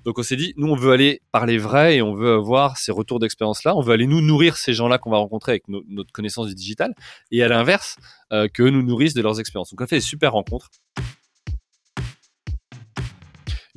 Donc, 0.05 0.19
on 0.19 0.23
s'est 0.23 0.37
dit, 0.37 0.55
nous, 0.57 0.69
on 0.69 0.77
veut 0.77 0.93
aller 0.93 1.23
parler 1.33 1.59
vrai 1.59 1.97
et 1.97 2.03
on 2.03 2.15
veut 2.15 2.35
avoir 2.35 2.77
ces 2.77 2.93
retours 2.93 3.19
d'expérience-là. 3.19 3.77
On 3.77 3.81
veut 3.81 3.93
aller 3.93 4.07
nous 4.07 4.21
nourrir 4.21 4.57
ces 4.57 4.75
gens-là 4.75 4.99
qu'on 4.99 5.11
va 5.11 5.19
rencontrer 5.19 5.53
avec 5.53 5.69
notre 5.69 6.13
connaissance 6.13 6.49
du 6.49 6.55
digital 6.55 6.95
et 7.31 7.43
à 7.43 7.49
l'inverse, 7.49 7.97
euh, 8.33 8.49
que 8.49 8.63
nous 8.63 8.83
nourrissent 8.83 9.15
de 9.15 9.23
leurs 9.23 9.41
expériences. 9.41 9.71
Donc, 9.71 9.81
on 9.81 9.87
fait 9.87 9.97
des 9.97 10.01
super 10.01 10.33
rencontres. 10.33 10.71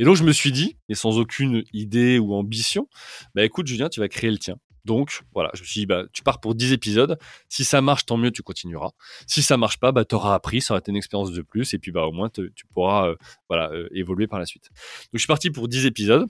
Et 0.01 0.03
donc, 0.03 0.15
je 0.15 0.24
me 0.24 0.31
suis 0.31 0.51
dit, 0.51 0.77
et 0.89 0.96
sans 0.96 1.20
aucune 1.20 1.63
idée 1.74 2.17
ou 2.17 2.34
ambition, 2.34 2.88
bah 3.36 3.46
écoute, 3.46 3.67
Julien, 3.67 3.88
tu 3.88 4.00
vas 4.00 4.08
créer 4.08 4.31
le 4.31 4.39
tien. 4.39 4.55
Donc, 4.84 5.22
voilà, 5.36 5.51
je 5.53 5.62
me 5.62 5.65
suis 5.67 5.81
dit, 5.81 5.86
bah, 5.86 6.05
tu 6.12 6.24
pars 6.24 6.39
pour 6.39 6.55
10 6.55 6.74
épisodes. 6.74 7.20
Si 7.50 7.63
ça 7.63 7.81
marche, 7.81 8.08
tant 8.08 8.17
mieux, 8.17 8.31
tu 8.31 8.41
continueras. 8.41 8.89
Si 9.27 9.43
ça 9.43 9.58
marche 9.58 9.79
pas, 9.79 9.91
bah, 9.91 10.03
tu 10.03 10.15
auras 10.15 10.34
appris, 10.34 10.60
ça 10.60 10.74
aura 10.74 10.79
été 10.79 10.89
une 10.89 10.98
expérience 10.98 11.31
de 11.31 11.43
plus. 11.43 11.75
Et 11.75 11.77
puis, 11.77 11.91
bah, 11.91 12.08
au 12.08 12.12
moins, 12.12 12.31
tu 12.31 12.65
pourras 12.74 13.10
euh, 13.10 13.15
voilà, 13.48 13.70
euh, 13.74 13.89
évoluer 13.93 14.25
par 14.25 14.39
la 14.39 14.48
suite. 14.48 14.70
Donc, 14.72 15.13
je 15.13 15.20
suis 15.20 15.27
parti 15.27 15.51
pour 15.51 15.67
10 15.67 15.86
épisodes. 15.86 16.27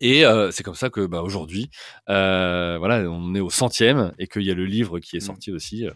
Et 0.00 0.24
euh, 0.24 0.52
c'est 0.52 0.62
comme 0.62 0.76
ça 0.76 0.88
que 0.88 1.04
bah, 1.04 1.22
aujourd'hui, 1.22 1.70
voilà, 2.06 3.10
on 3.10 3.34
est 3.34 3.40
au 3.40 3.50
centième 3.50 4.14
et 4.20 4.28
qu'il 4.28 4.42
y 4.42 4.52
a 4.52 4.54
le 4.54 4.66
livre 4.66 5.00
qui 5.00 5.16
est 5.16 5.18
mmh. 5.18 5.26
sorti 5.26 5.50
aussi. 5.50 5.88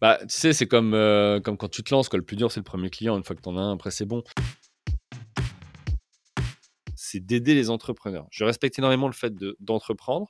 Bah, 0.00 0.18
tu 0.22 0.26
sais, 0.28 0.52
c'est 0.52 0.66
comme, 0.66 0.94
euh, 0.94 1.40
comme 1.40 1.56
quand 1.56 1.68
tu 1.68 1.82
te 1.82 1.92
lances, 1.92 2.08
quoi. 2.08 2.18
Le 2.18 2.24
plus 2.24 2.36
dur, 2.36 2.52
c'est 2.52 2.60
le 2.60 2.64
premier 2.64 2.90
client. 2.90 3.16
Une 3.16 3.24
fois 3.24 3.34
que 3.34 3.42
tu 3.42 3.48
en 3.48 3.56
as 3.56 3.60
un, 3.60 3.72
après, 3.72 3.90
c'est 3.90 4.04
bon. 4.04 4.22
C'est 6.94 7.20
d'aider 7.20 7.54
les 7.54 7.70
entrepreneurs. 7.70 8.26
Je 8.30 8.44
respecte 8.44 8.78
énormément 8.78 9.06
le 9.06 9.14
fait 9.14 9.32
d'entreprendre. 9.60 10.28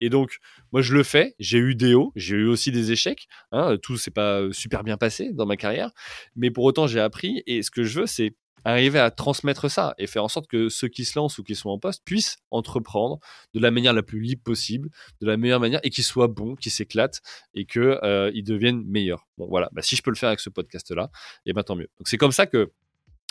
et 0.00 0.10
donc, 0.10 0.38
moi, 0.72 0.82
je 0.82 0.94
le 0.94 1.02
fais. 1.02 1.34
J'ai 1.38 1.58
eu 1.58 1.74
des 1.74 1.94
hauts, 1.94 2.12
j'ai 2.16 2.36
eu 2.36 2.46
aussi 2.46 2.70
des 2.70 2.92
échecs. 2.92 3.28
Hein. 3.50 3.76
Tout 3.82 3.96
s'est 3.96 4.10
pas 4.10 4.42
super 4.52 4.84
bien 4.84 4.96
passé 4.96 5.32
dans 5.32 5.46
ma 5.46 5.56
carrière. 5.56 5.90
Mais 6.36 6.50
pour 6.50 6.64
autant, 6.64 6.86
j'ai 6.86 7.00
appris. 7.00 7.42
Et 7.46 7.62
ce 7.62 7.70
que 7.70 7.82
je 7.84 8.00
veux, 8.00 8.06
c'est 8.06 8.34
arriver 8.64 8.98
à 8.98 9.10
transmettre 9.10 9.70
ça 9.70 9.94
et 9.98 10.06
faire 10.06 10.24
en 10.24 10.28
sorte 10.28 10.46
que 10.46 10.68
ceux 10.68 10.88
qui 10.88 11.04
se 11.04 11.18
lancent 11.18 11.38
ou 11.38 11.44
qui 11.44 11.54
sont 11.54 11.70
en 11.70 11.78
poste 11.78 12.02
puissent 12.04 12.38
entreprendre 12.50 13.18
de 13.54 13.60
la 13.60 13.70
manière 13.70 13.92
la 13.92 14.02
plus 14.02 14.20
libre 14.20 14.42
possible, 14.42 14.90
de 15.20 15.26
la 15.26 15.36
meilleure 15.36 15.60
manière 15.60 15.80
et 15.82 15.90
qu'ils 15.90 16.04
soient 16.04 16.28
bons, 16.28 16.54
qu'ils 16.56 16.72
s'éclatent 16.72 17.20
et 17.54 17.64
qu'ils 17.64 17.82
euh, 17.82 18.30
deviennent 18.42 18.82
meilleurs. 18.84 19.26
Bon 19.36 19.46
voilà, 19.48 19.68
bah, 19.72 19.82
si 19.82 19.96
je 19.96 20.02
peux 20.02 20.10
le 20.10 20.16
faire 20.16 20.28
avec 20.28 20.40
ce 20.40 20.50
podcast-là, 20.50 21.10
et 21.46 21.50
eh 21.50 21.52
ben 21.52 21.62
tant 21.62 21.76
mieux. 21.76 21.88
Donc 21.98 22.08
c'est 22.08 22.18
comme 22.18 22.32
ça 22.32 22.46
que 22.46 22.70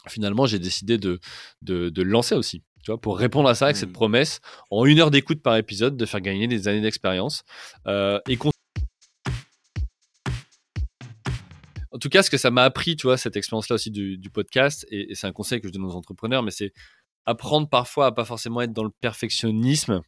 finalement 0.07 0.45
j'ai 0.45 0.59
décidé 0.59 0.97
de, 0.97 1.19
de, 1.61 1.89
de, 1.89 2.01
le 2.01 2.09
lancer 2.09 2.35
aussi. 2.35 2.63
Tu 2.83 2.91
vois, 2.91 3.01
pour 3.01 3.17
répondre 3.17 3.49
à 3.49 3.55
ça 3.55 3.65
avec 3.65 3.77
cette 3.77 3.89
mmh. 3.89 3.93
promesse, 3.93 4.39
en 4.71 4.85
une 4.85 4.99
heure 4.99 5.11
d'écoute 5.11 5.41
par 5.41 5.57
épisode, 5.57 5.97
de 5.97 6.05
faire 6.05 6.21
gagner 6.21 6.47
des 6.47 6.67
années 6.67 6.81
d'expérience 6.81 7.43
euh, 7.87 8.19
et 8.27 8.37
en 11.97 11.99
tout 11.99 12.09
cas, 12.09 12.21
ce 12.21 12.29
que 12.29 12.37
ça 12.37 12.51
m'a 12.51 12.63
appris, 12.63 12.95
tu 12.95 13.07
vois, 13.07 13.17
cette 13.17 13.35
expérience-là 13.35 13.73
aussi 13.73 13.89
du, 13.89 14.29
podcast, 14.29 14.85
et, 14.91 15.15
c'est 15.15 15.25
un 15.25 15.31
conseil 15.31 15.61
que 15.61 15.67
je 15.67 15.73
donne 15.73 15.83
aux 15.83 15.95
entrepreneurs, 15.95 16.43
mais 16.43 16.51
c'est 16.51 16.71
apprendre 17.25 17.67
parfois 17.67 18.05
à 18.05 18.11
pas 18.11 18.23
forcément 18.23 18.61
être 18.61 18.71
dans 18.71 18.83
le 18.83 18.91
perfectionnisme, 19.01 20.01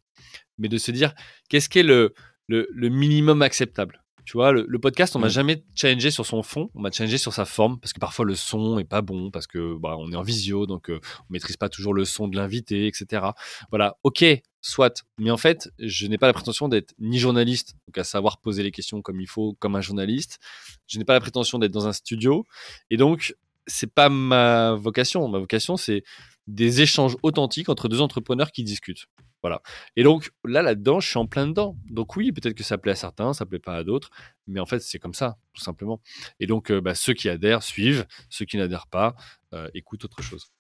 mais 0.60 0.68
de 0.68 0.78
se 0.78 0.92
dire 0.92 1.16
qu'est-ce 1.50 1.68
qui 1.68 1.80
est 1.80 1.84
le, 1.84 2.14
le, 2.48 2.90
minimum 2.90 3.42
acceptable? 3.42 4.04
Tu 4.30 4.38
vois, 4.38 4.52
le, 4.52 4.78
podcast, 4.78 5.16
on 5.16 5.20
m'a 5.20 5.26
mmh. 5.26 5.32
jamais 5.32 5.64
challengé 5.74 6.12
sur 6.12 6.24
son 6.24 6.44
fond, 6.44 6.70
on 6.76 6.82
m'a 6.82 6.92
challengé 6.92 7.18
sur 7.18 7.34
sa 7.34 7.46
forme, 7.46 7.80
parce 7.80 7.94
que 7.94 8.00
parfois 8.00 8.26
le 8.26 8.36
son 8.36 8.78
est 8.78 8.84
pas 8.84 9.02
bon, 9.02 9.32
parce 9.32 9.48
que 9.48 9.76
bah, 9.80 9.96
on 9.98 10.12
est 10.12 10.16
en 10.16 10.22
visio, 10.22 10.68
donc 10.68 10.92
euh, 10.92 11.00
on 11.22 11.34
maîtrise 11.34 11.58
pas 11.58 11.68
toujours 11.68 11.96
le 11.96 12.06
son 12.06 12.28
de 12.28 12.36
l'invité, 12.36 12.86
etc. 12.86 13.26
Voilà, 13.72 13.98
ok, 14.04 14.24
soit. 14.62 15.04
Mais 15.18 15.32
en 15.32 15.38
fait, 15.38 15.72
je 15.80 16.06
n'ai 16.06 16.20
pas 16.20 16.28
la 16.28 16.34
prétention 16.34 16.68
d'être 16.68 16.94
ni 17.00 17.18
journaliste, 17.18 17.74
donc 17.88 17.98
à 17.98 18.04
savoir 18.04 18.40
poser 18.40 18.62
les 18.62 18.70
questions 18.70 19.02
comme 19.02 19.20
il 19.20 19.28
faut, 19.28 19.56
comme 19.58 19.76
un 19.76 19.82
journaliste. 19.82 20.38
Je 20.86 21.00
n'ai 21.00 21.06
pas 21.06 21.14
la 21.14 21.22
prétention 21.22 21.58
d'être 21.58 21.72
dans 21.72 21.88
un 21.88 21.94
studio. 21.94 22.46
Et 22.92 22.98
donc, 22.98 23.34
c'est 23.66 23.92
pas 23.92 24.10
ma 24.10 24.74
vocation. 24.74 25.28
Ma 25.28 25.40
vocation, 25.40 25.76
c'est 25.76 26.04
des 26.50 26.82
échanges 26.82 27.16
authentiques 27.22 27.70
entre 27.70 27.88
deux 27.88 28.02
entrepreneurs 28.02 28.52
qui 28.52 28.64
discutent. 28.64 29.06
Voilà. 29.42 29.62
Et 29.96 30.04
donc 30.04 30.32
là, 30.44 30.62
là-dedans, 30.62 31.00
je 31.00 31.08
suis 31.08 31.18
en 31.18 31.26
plein 31.26 31.48
dedans. 31.48 31.78
Donc 31.90 32.16
oui, 32.16 32.32
peut-être 32.32 32.56
que 32.56 32.64
ça 32.64 32.78
plaît 32.78 32.92
à 32.92 32.96
certains, 32.96 33.34
ça 33.34 33.46
plaît 33.46 33.60
pas 33.60 33.76
à 33.76 33.84
d'autres, 33.84 34.10
mais 34.48 34.60
en 34.60 34.66
fait, 34.66 34.80
c'est 34.80 35.00
comme 35.00 35.14
ça, 35.14 35.38
tout 35.54 35.62
simplement. 35.62 36.02
Et 36.40 36.48
donc, 36.48 36.72
euh, 36.72 36.82
bah, 36.82 36.96
ceux 36.96 37.14
qui 37.14 37.30
adhèrent 37.30 37.64
suivent, 37.64 38.06
ceux 38.30 38.46
qui 38.46 38.58
n'adhèrent 38.58 38.88
pas 38.88 39.16
euh, 39.54 39.70
écoutent 39.74 40.04
autre 40.04 40.22
chose. 40.22 40.52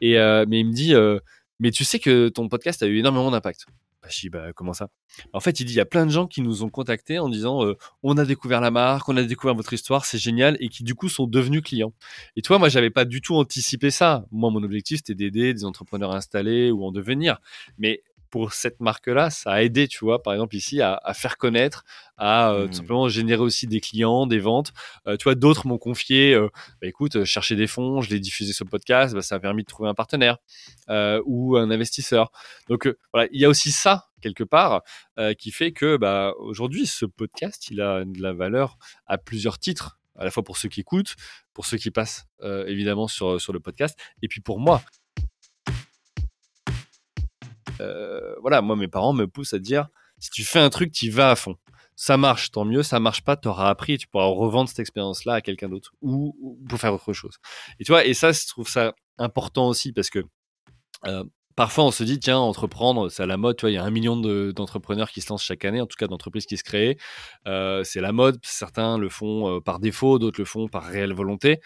Et 0.00 0.18
euh, 0.18 0.44
mais 0.46 0.60
il 0.60 0.66
me 0.66 0.72
dit, 0.72 0.94
mais 1.58 1.70
tu 1.70 1.84
sais 1.84 1.98
que 1.98 2.28
ton 2.28 2.48
podcast 2.48 2.82
a 2.82 2.86
eu 2.86 2.98
énormément 2.98 3.30
d'impact. 3.30 3.66
Dis, 4.08 4.28
bah, 4.30 4.52
comment 4.54 4.72
ça? 4.72 4.88
En 5.32 5.40
fait, 5.40 5.60
il 5.60 5.64
dit, 5.64 5.72
il 5.72 5.76
y 5.76 5.80
a 5.80 5.86
plein 5.86 6.06
de 6.06 6.10
gens 6.10 6.26
qui 6.26 6.42
nous 6.42 6.62
ont 6.62 6.70
contactés 6.70 7.18
en 7.18 7.28
disant, 7.28 7.64
euh, 7.64 7.76
on 8.02 8.16
a 8.18 8.24
découvert 8.24 8.60
la 8.60 8.70
marque, 8.70 9.08
on 9.08 9.16
a 9.16 9.22
découvert 9.22 9.54
votre 9.54 9.72
histoire, 9.72 10.04
c'est 10.04 10.18
génial, 10.18 10.56
et 10.60 10.68
qui 10.68 10.84
du 10.84 10.94
coup 10.94 11.08
sont 11.08 11.26
devenus 11.26 11.62
clients. 11.62 11.92
Et 12.36 12.42
toi, 12.42 12.58
moi, 12.58 12.68
j'avais 12.68 12.90
pas 12.90 13.04
du 13.04 13.20
tout 13.20 13.34
anticipé 13.36 13.90
ça. 13.90 14.26
Moi, 14.30 14.50
mon 14.50 14.62
objectif, 14.62 14.98
c'était 14.98 15.14
d'aider 15.14 15.54
des 15.54 15.64
entrepreneurs 15.64 16.12
installés 16.12 16.70
ou 16.70 16.84
en 16.84 16.92
devenir. 16.92 17.38
Mais 17.78 18.02
pour 18.30 18.52
cette 18.52 18.80
marque-là, 18.80 19.30
ça 19.30 19.52
a 19.52 19.62
aidé, 19.62 19.88
tu 19.88 20.04
vois, 20.04 20.22
par 20.22 20.32
exemple 20.32 20.56
ici, 20.56 20.80
à, 20.82 21.00
faire 21.14 21.36
connaître, 21.36 21.84
à 22.16 22.50
euh, 22.50 22.64
tout 22.64 22.70
mmh. 22.70 22.72
simplement 22.74 23.08
générer 23.08 23.42
aussi 23.42 23.66
des 23.66 23.80
clients, 23.80 24.26
des 24.26 24.38
ventes. 24.38 24.72
Euh, 25.06 25.16
tu 25.16 25.24
vois, 25.24 25.34
d'autres 25.34 25.66
m'ont 25.66 25.78
confié, 25.78 26.34
euh, 26.34 26.48
bah, 26.80 26.88
écoute, 26.88 27.24
chercher 27.24 27.56
des 27.56 27.66
fonds, 27.66 28.00
je 28.00 28.10
l'ai 28.10 28.20
diffusé 28.20 28.52
sur 28.52 28.64
le 28.64 28.70
podcast, 28.70 29.14
bah, 29.14 29.22
ça 29.22 29.36
a 29.36 29.40
permis 29.40 29.62
de 29.62 29.68
trouver 29.68 29.88
un 29.88 29.94
partenaire 29.94 30.38
ou 31.24 31.56
un 31.56 31.70
investisseur. 31.70 32.30
Donc 32.68 32.88
voilà, 33.12 33.28
il 33.32 33.40
y 33.40 33.44
a 33.44 33.48
aussi 33.48 33.70
ça 33.70 34.08
quelque 34.20 34.44
part 34.44 34.82
qui 35.38 35.50
fait 35.50 35.72
que 35.72 35.96
bah, 35.96 36.34
aujourd'hui, 36.38 36.86
ce 36.86 37.04
podcast, 37.04 37.68
il 37.70 37.80
a 37.80 38.04
de 38.04 38.20
la 38.20 38.32
valeur 38.32 38.78
à 39.06 39.18
plusieurs 39.18 39.58
titres 39.58 39.98
à 40.16 40.24
la 40.24 40.30
fois 40.32 40.42
pour 40.42 40.56
ceux 40.56 40.68
qui 40.68 40.80
écoutent, 40.80 41.14
pour 41.52 41.66
ceux 41.66 41.76
qui 41.76 41.90
passent 41.90 42.26
évidemment 42.42 43.06
sur, 43.06 43.40
sur 43.40 43.52
le 43.52 43.60
podcast, 43.60 43.98
et 44.22 44.28
puis 44.28 44.40
pour 44.40 44.58
moi. 44.58 44.82
Euh, 47.80 48.34
voilà, 48.40 48.62
moi, 48.62 48.76
mes 48.76 48.88
parents 48.88 49.12
me 49.12 49.26
poussent 49.26 49.54
à 49.54 49.58
dire 49.58 49.88
si 50.18 50.30
tu 50.30 50.44
fais 50.44 50.58
un 50.58 50.70
truc, 50.70 50.92
tu 50.92 51.10
vas 51.10 51.30
à 51.30 51.36
fond. 51.36 51.56
Ça 51.96 52.16
marche, 52.16 52.50
tant 52.50 52.64
mieux. 52.64 52.82
Ça 52.82 53.00
marche 53.00 53.22
pas, 53.22 53.36
tu 53.36 53.48
auras 53.48 53.68
appris 53.70 53.94
et 53.94 53.98
tu 53.98 54.06
pourras 54.06 54.26
revendre 54.26 54.68
cette 54.68 54.78
expérience-là 54.78 55.34
à 55.34 55.40
quelqu'un 55.40 55.68
d'autre 55.68 55.92
ou, 56.00 56.58
pour 56.68 56.78
faire 56.78 56.94
autre 56.94 57.12
chose. 57.12 57.38
Et 57.80 57.84
tu 57.84 57.92
vois, 57.92 58.04
et 58.04 58.14
ça, 58.14 58.32
je 58.32 58.46
trouve 58.46 58.68
ça 58.68 58.94
important 59.18 59.68
aussi 59.68 59.92
parce 59.92 60.10
que 60.10 60.24
euh, 61.06 61.24
parfois 61.58 61.84
on 61.84 61.90
se 61.90 62.04
dit 62.04 62.18
tiens 62.18 62.38
entreprendre 62.38 63.08
c'est 63.10 63.22
à 63.22 63.26
la 63.26 63.36
mode 63.36 63.56
tu 63.56 63.62
vois 63.62 63.70
il 63.70 63.74
y 63.74 63.78
a 63.78 63.84
un 63.84 63.90
million 63.90 64.16
d'entrepreneurs 64.16 65.10
qui 65.10 65.20
se 65.20 65.28
lancent 65.30 65.44
chaque 65.44 65.64
année 65.64 65.80
en 65.80 65.86
tout 65.86 65.96
cas 65.98 66.06
d'entreprises 66.06 66.46
qui 66.46 66.56
se 66.56 66.64
créent 66.64 66.96
euh, 67.46 67.82
c'est 67.84 68.00
la 68.00 68.12
mode 68.12 68.38
certains 68.42 68.96
le 68.96 69.08
font 69.08 69.60
par 69.60 69.80
défaut 69.80 70.18
d'autres 70.18 70.40
le 70.40 70.44
font 70.44 70.68
par 70.68 70.84
réelle 70.84 71.12
volonté 71.12 71.60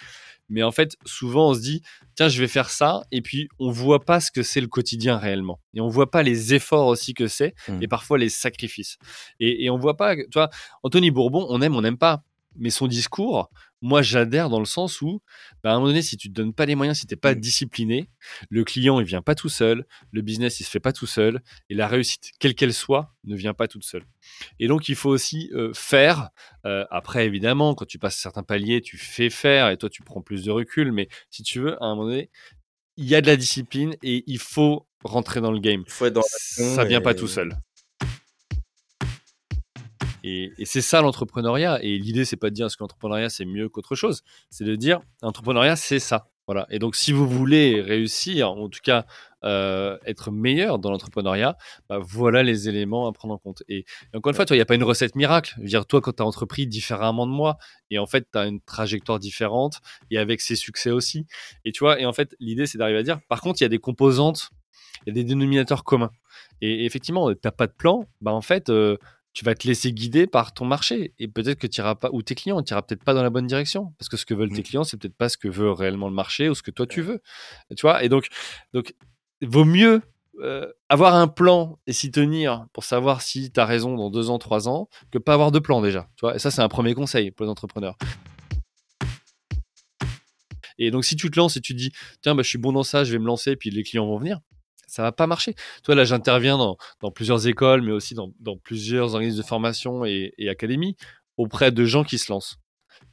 mais 0.52 0.62
en 0.62 0.70
fait, 0.70 0.96
souvent, 1.06 1.50
on 1.50 1.54
se 1.54 1.60
dit, 1.60 1.80
tiens, 2.14 2.28
je 2.28 2.38
vais 2.38 2.46
faire 2.46 2.68
ça, 2.68 3.04
et 3.10 3.22
puis 3.22 3.48
on 3.58 3.70
voit 3.70 4.04
pas 4.04 4.20
ce 4.20 4.30
que 4.30 4.42
c'est 4.42 4.60
le 4.60 4.66
quotidien 4.66 5.16
réellement. 5.16 5.58
Et 5.72 5.80
on 5.80 5.88
voit 5.88 6.10
pas 6.10 6.22
les 6.22 6.52
efforts 6.52 6.88
aussi 6.88 7.14
que 7.14 7.26
c'est, 7.26 7.54
mmh. 7.68 7.82
et 7.82 7.88
parfois 7.88 8.18
les 8.18 8.28
sacrifices. 8.28 8.98
Et, 9.40 9.64
et 9.64 9.70
on 9.70 9.78
voit 9.78 9.96
pas, 9.96 10.14
tu 10.14 10.26
vois, 10.34 10.50
Anthony 10.82 11.10
Bourbon, 11.10 11.46
on 11.48 11.62
aime, 11.62 11.74
on 11.74 11.80
n'aime 11.80 11.96
pas. 11.96 12.22
Mais 12.56 12.68
son 12.68 12.86
discours, 12.86 13.48
moi, 13.82 14.00
j'adhère 14.00 14.48
dans 14.48 14.60
le 14.60 14.64
sens 14.64 15.02
où, 15.02 15.20
bah, 15.62 15.70
à 15.70 15.72
un 15.74 15.76
moment 15.76 15.88
donné, 15.88 16.02
si 16.02 16.16
tu 16.16 16.28
te 16.28 16.32
donnes 16.32 16.54
pas 16.54 16.66
les 16.66 16.76
moyens, 16.76 16.98
si 16.98 17.06
t'es 17.06 17.16
pas 17.16 17.34
mmh. 17.34 17.40
discipliné, 17.40 18.08
le 18.48 18.64
client, 18.64 19.00
il 19.00 19.06
vient 19.06 19.22
pas 19.22 19.34
tout 19.34 19.48
seul, 19.48 19.84
le 20.12 20.22
business, 20.22 20.60
il 20.60 20.64
se 20.64 20.70
fait 20.70 20.80
pas 20.80 20.92
tout 20.92 21.06
seul, 21.06 21.42
et 21.68 21.74
la 21.74 21.88
réussite, 21.88 22.30
quelle 22.38 22.54
qu'elle 22.54 22.72
soit, 22.72 23.14
ne 23.24 23.36
vient 23.36 23.54
pas 23.54 23.68
toute 23.68 23.84
seule. 23.84 24.04
Et 24.60 24.68
donc, 24.68 24.88
il 24.88 24.94
faut 24.94 25.10
aussi 25.10 25.50
euh, 25.52 25.72
faire. 25.74 26.30
Euh, 26.64 26.84
après, 26.90 27.26
évidemment, 27.26 27.74
quand 27.74 27.86
tu 27.86 27.98
passes 27.98 28.16
certains 28.16 28.44
paliers, 28.44 28.80
tu 28.80 28.96
fais 28.96 29.30
faire, 29.30 29.68
et 29.68 29.76
toi, 29.76 29.90
tu 29.90 30.02
prends 30.02 30.22
plus 30.22 30.44
de 30.44 30.50
recul. 30.52 30.92
Mais 30.92 31.08
si 31.28 31.42
tu 31.42 31.58
veux, 31.60 31.82
à 31.82 31.86
un 31.86 31.96
moment 31.96 32.08
donné, 32.08 32.30
il 32.96 33.06
y 33.06 33.14
a 33.14 33.20
de 33.20 33.26
la 33.26 33.36
discipline 33.36 33.96
et 34.02 34.22
il 34.26 34.38
faut 34.38 34.86
rentrer 35.02 35.40
dans 35.40 35.50
le 35.50 35.58
game. 35.58 35.84
Faut 35.88 36.06
être 36.06 36.14
dans 36.14 36.22
ça 36.22 36.84
vient 36.84 37.00
pas 37.00 37.14
tout 37.14 37.26
seul. 37.26 37.56
Et, 40.22 40.52
c'est 40.64 40.80
ça 40.80 41.00
l'entrepreneuriat. 41.00 41.82
Et 41.82 41.98
l'idée, 41.98 42.24
c'est 42.24 42.36
pas 42.36 42.50
de 42.50 42.54
dire 42.54 42.66
est-ce 42.66 42.76
que 42.76 42.84
l'entrepreneuriat 42.84 43.28
c'est 43.28 43.44
mieux 43.44 43.68
qu'autre 43.68 43.94
chose? 43.94 44.22
C'est 44.50 44.64
de 44.64 44.76
dire 44.76 45.00
l'entrepreneuriat 45.22 45.76
c'est 45.76 45.98
ça. 45.98 46.28
Voilà. 46.46 46.66
Et 46.70 46.78
donc, 46.80 46.96
si 46.96 47.12
vous 47.12 47.28
voulez 47.28 47.80
réussir, 47.80 48.50
en 48.50 48.68
tout 48.68 48.80
cas 48.82 49.06
euh, 49.44 49.96
être 50.06 50.30
meilleur 50.30 50.78
dans 50.78 50.90
l'entrepreneuriat, 50.90 51.56
bah, 51.88 51.98
voilà 52.00 52.42
les 52.42 52.68
éléments 52.68 53.06
à 53.06 53.12
prendre 53.12 53.34
en 53.34 53.38
compte. 53.38 53.62
Et, 53.68 53.84
encore 54.14 54.30
une 54.30 54.36
fois, 54.36 54.44
il 54.50 54.54
n'y 54.54 54.60
a 54.60 54.66
pas 54.66 54.74
une 54.74 54.82
recette 54.84 55.14
miracle. 55.14 55.54
Je 55.58 55.62
veux 55.62 55.68
dire, 55.68 55.86
toi, 55.86 56.00
quand 56.00 56.12
tu 56.12 56.22
as 56.22 56.26
entrepris 56.26 56.66
différemment 56.66 57.26
de 57.26 57.32
moi, 57.32 57.58
et 57.90 57.98
en 57.98 58.06
fait, 58.06 58.26
tu 58.32 58.38
as 58.38 58.46
une 58.46 58.60
trajectoire 58.60 59.20
différente, 59.20 59.80
et 60.10 60.18
avec 60.18 60.40
ses 60.40 60.56
succès 60.56 60.90
aussi. 60.90 61.26
Et 61.64 61.72
tu 61.72 61.80
vois, 61.84 62.00
et 62.00 62.06
en 62.06 62.12
fait, 62.12 62.34
l'idée, 62.40 62.66
c'est 62.66 62.78
d'arriver 62.78 62.98
à 62.98 63.02
dire, 63.02 63.20
par 63.28 63.40
contre, 63.40 63.60
il 63.60 63.64
y 63.64 63.66
a 63.66 63.70
des 63.70 63.78
composantes, 63.78 64.50
il 65.06 65.10
y 65.10 65.10
a 65.10 65.14
des 65.14 65.24
dénominateurs 65.24 65.84
communs. 65.84 66.10
Et, 66.60 66.84
effectivement, 66.84 67.32
tu 67.32 67.38
n'as 67.44 67.52
pas 67.52 67.66
de 67.68 67.72
plan, 67.72 68.06
bah, 68.20 68.32
en 68.32 68.42
fait, 68.42 68.68
euh, 68.68 68.96
tu 69.32 69.44
vas 69.44 69.54
te 69.54 69.66
laisser 69.66 69.92
guider 69.92 70.26
par 70.26 70.52
ton 70.52 70.64
marché 70.64 71.14
et 71.18 71.28
peut-être 71.28 71.58
que 71.58 71.66
tu 71.66 71.80
iras 71.80 71.94
pas 71.94 72.10
ou 72.12 72.22
tes 72.22 72.34
clients, 72.34 72.62
tu 72.62 72.72
iras 72.72 72.82
peut-être 72.82 73.04
pas 73.04 73.14
dans 73.14 73.22
la 73.22 73.30
bonne 73.30 73.46
direction 73.46 73.94
parce 73.98 74.08
que 74.08 74.16
ce 74.16 74.26
que 74.26 74.34
veulent 74.34 74.52
tes 74.52 74.60
mmh. 74.60 74.64
clients, 74.64 74.84
c'est 74.84 74.96
peut-être 74.96 75.16
pas 75.16 75.28
ce 75.28 75.36
que 75.36 75.48
veut 75.48 75.72
réellement 75.72 76.08
le 76.08 76.14
marché 76.14 76.48
ou 76.48 76.54
ce 76.54 76.62
que 76.62 76.70
toi 76.70 76.86
tu 76.86 77.00
veux. 77.00 77.22
Tu 77.76 77.82
vois? 77.82 78.04
Et 78.04 78.08
donc 78.08 78.26
donc 78.72 78.94
vaut 79.40 79.64
mieux 79.64 80.02
euh, 80.40 80.66
avoir 80.88 81.14
un 81.14 81.28
plan 81.28 81.78
et 81.86 81.92
s'y 81.92 82.10
tenir 82.10 82.66
pour 82.72 82.84
savoir 82.84 83.20
si 83.22 83.52
tu 83.52 83.60
as 83.60 83.66
raison 83.66 83.96
dans 83.96 84.10
deux 84.10 84.30
ans, 84.30 84.38
trois 84.38 84.68
ans, 84.68 84.88
que 85.10 85.18
pas 85.18 85.34
avoir 85.34 85.52
de 85.52 85.58
plan 85.58 85.82
déjà. 85.82 86.08
Tu 86.16 86.22
vois? 86.22 86.34
Et 86.34 86.38
ça, 86.38 86.50
c'est 86.50 86.62
un 86.62 86.68
premier 86.68 86.94
conseil 86.94 87.30
pour 87.30 87.44
les 87.44 87.50
entrepreneurs. 87.50 87.96
Et 90.78 90.90
donc, 90.90 91.04
si 91.04 91.16
tu 91.16 91.30
te 91.30 91.38
lances 91.38 91.56
et 91.56 91.60
tu 91.60 91.74
te 91.74 91.78
dis, 91.78 91.92
tiens, 92.22 92.34
bah, 92.34 92.42
je 92.42 92.48
suis 92.48 92.58
bon 92.58 92.72
dans 92.72 92.82
ça, 92.82 93.04
je 93.04 93.12
vais 93.12 93.18
me 93.18 93.26
lancer, 93.26 93.56
puis 93.56 93.70
les 93.70 93.82
clients 93.82 94.06
vont 94.06 94.18
venir, 94.18 94.40
ça 94.86 95.02
va 95.02 95.12
pas 95.12 95.26
marcher. 95.26 95.54
Toi, 95.82 95.94
là, 95.94 96.04
j'interviens 96.04 96.58
dans, 96.58 97.10
plusieurs 97.10 97.46
écoles, 97.46 97.82
mais 97.82 97.92
aussi 97.92 98.14
dans, 98.14 98.56
plusieurs 98.62 99.14
organismes 99.14 99.38
de 99.38 99.46
formation 99.46 100.04
et, 100.04 100.32
académies 100.48 100.96
auprès 101.36 101.72
de 101.72 101.84
gens 101.84 102.04
qui 102.04 102.18
se 102.18 102.30
lancent. 102.30 102.56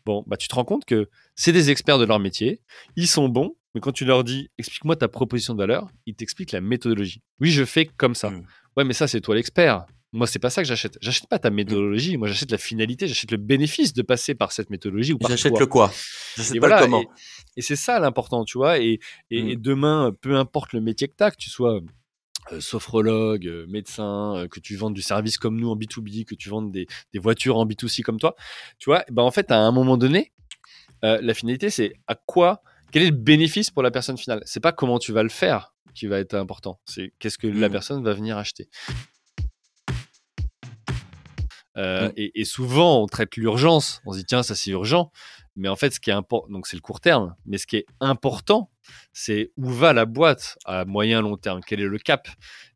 Bon, 0.06 0.24
bah, 0.28 0.38
tu 0.38 0.48
te 0.48 0.56
rends 0.56 0.66
compte 0.66 0.86
que 0.86 1.10
c'est 1.36 1.52
des 1.52 1.70
experts 1.70 2.00
de 2.00 2.06
leur 2.06 2.20
métier, 2.20 2.62
ils 2.96 3.08
sont 3.08 3.30
bons, 3.30 3.56
mais 3.74 3.82
quand 3.82 3.92
tu 3.92 4.06
leur 4.06 4.24
dis 4.24 4.50
explique-moi 4.58 4.96
ta 4.96 5.08
proposition 5.08 5.54
de 5.54 5.60
valeur, 5.60 5.88
ils 6.06 6.16
t'expliquent 6.16 6.52
la 6.52 6.62
méthodologie. 6.62 7.22
Oui, 7.40 7.52
je 7.52 7.64
fais 7.64 7.86
comme 7.86 8.16
ça. 8.16 8.30
Mmh. 8.30 8.46
Ouais, 8.78 8.84
mais 8.84 8.94
ça, 8.94 9.08
c'est 9.08 9.22
toi 9.22 9.36
l'expert. 9.36 9.86
Moi, 10.12 10.26
c'est 10.26 10.40
pas 10.40 10.50
ça 10.50 10.64
que 10.64 10.68
j'achète. 10.68 10.98
J'achète 11.02 11.28
pas 11.28 11.38
ta 11.38 11.52
méthodologie. 11.52 12.18
Moi, 12.18 12.28
j'achète 12.28 12.52
la 12.52 12.58
finalité. 12.58 13.08
J'achète 13.08 13.30
le 13.32 13.38
bénéfice 13.38 13.94
de 13.94 14.02
passer 14.02 14.34
par 14.34 14.52
cette 14.52 14.72
méthodologie 14.72 15.14
ou 15.14 15.20
J'achète 15.28 15.60
le 15.60 15.68
quoi? 15.68 15.94
J'achète 16.38 16.60
pas 16.60 16.80
le 16.80 16.86
comment. 16.86 17.04
Et, 17.56 17.62
c'est 17.62 17.76
ça 17.76 18.00
l'important, 18.00 18.46
tu 18.46 18.58
vois. 18.58 18.80
Et, 18.80 19.00
et, 19.32 19.56
mm. 19.56 19.62
demain, 19.62 20.16
peu 20.22 20.36
importe 20.36 20.74
le 20.74 20.82
métier 20.82 21.08
que 21.08 21.16
tu 21.18 21.24
as, 21.24 21.32
que 21.32 21.38
tu 21.38 21.50
sois 21.50 21.82
euh, 22.52 22.60
sophrologue, 22.60 23.48
euh, 23.48 23.66
médecin, 23.68 24.36
euh, 24.36 24.48
que 24.48 24.60
tu 24.60 24.76
vendes 24.76 24.94
du 24.94 25.02
service 25.02 25.38
comme 25.38 25.60
nous 25.60 25.70
en 25.70 25.76
B2B, 25.76 26.26
que 26.26 26.36
tu 26.36 26.50
vendes 26.50 26.72
des, 26.72 26.88
des 27.14 27.20
voitures 27.20 27.58
en 27.58 27.66
B2C 27.66 28.02
comme 28.02 28.20
toi, 28.20 28.36
tu 28.78 28.90
vois, 28.90 29.04
ben 29.12 29.24
en 29.24 29.32
fait, 29.32 29.52
à 29.52 29.58
un 29.58 29.72
moment 29.72 29.98
donné, 29.98 30.32
la 31.02 31.34
finalité, 31.34 31.70
c'est 31.70 31.94
à 32.08 32.16
quoi, 32.16 32.62
quel 32.92 33.04
est 33.04 33.12
le 33.12 33.16
bénéfice 33.16 33.72
pour 33.72 33.84
la 33.84 33.92
personne 33.92 34.18
finale? 34.18 34.42
C'est 34.46 34.60
pas 34.60 34.74
comment 34.74 35.00
tu 35.00 35.14
vas 35.14 35.24
le 35.24 35.30
faire 35.30 35.74
qui 35.96 36.08
va 36.08 36.20
être 36.20 36.34
important, 36.34 36.80
c'est 36.86 37.14
qu'est-ce 37.20 37.38
que 37.38 37.48
la 37.48 37.70
mm. 37.70 37.72
personne 37.72 38.04
va 38.04 38.14
venir 38.14 38.38
acheter. 38.38 38.70
Euh, 41.80 42.12
et, 42.18 42.44
souvent, 42.44 43.04
on 43.04 43.08
traite 43.08 43.38
l'urgence. 43.38 44.02
On 44.06 44.12
se 44.12 44.18
dit, 44.18 44.26
tiens, 44.26 44.44
ça 44.44 44.56
c'est 44.56 44.72
urgent. 44.72 45.12
Mais 45.60 45.68
en 45.68 45.76
fait, 45.76 45.94
ce 45.94 46.00
qui 46.00 46.10
est 46.10 46.14
important, 46.14 46.48
donc 46.52 46.68
c'est 46.68 46.78
le 46.78 46.82
court 46.82 47.02
terme. 47.02 47.36
Mais 47.46 47.58
ce 47.58 47.68
qui 47.68 47.76
est 47.76 47.86
important, 48.00 48.72
c'est 49.12 49.52
où 49.58 49.70
va 49.70 49.92
la 49.92 50.06
boîte 50.06 50.58
à 50.66 50.86
moyen 50.86 51.22
long 51.22 51.36
terme? 51.36 51.60
Quel 51.66 51.82
est 51.82 51.88
le 51.88 52.00
cap? 52.00 52.30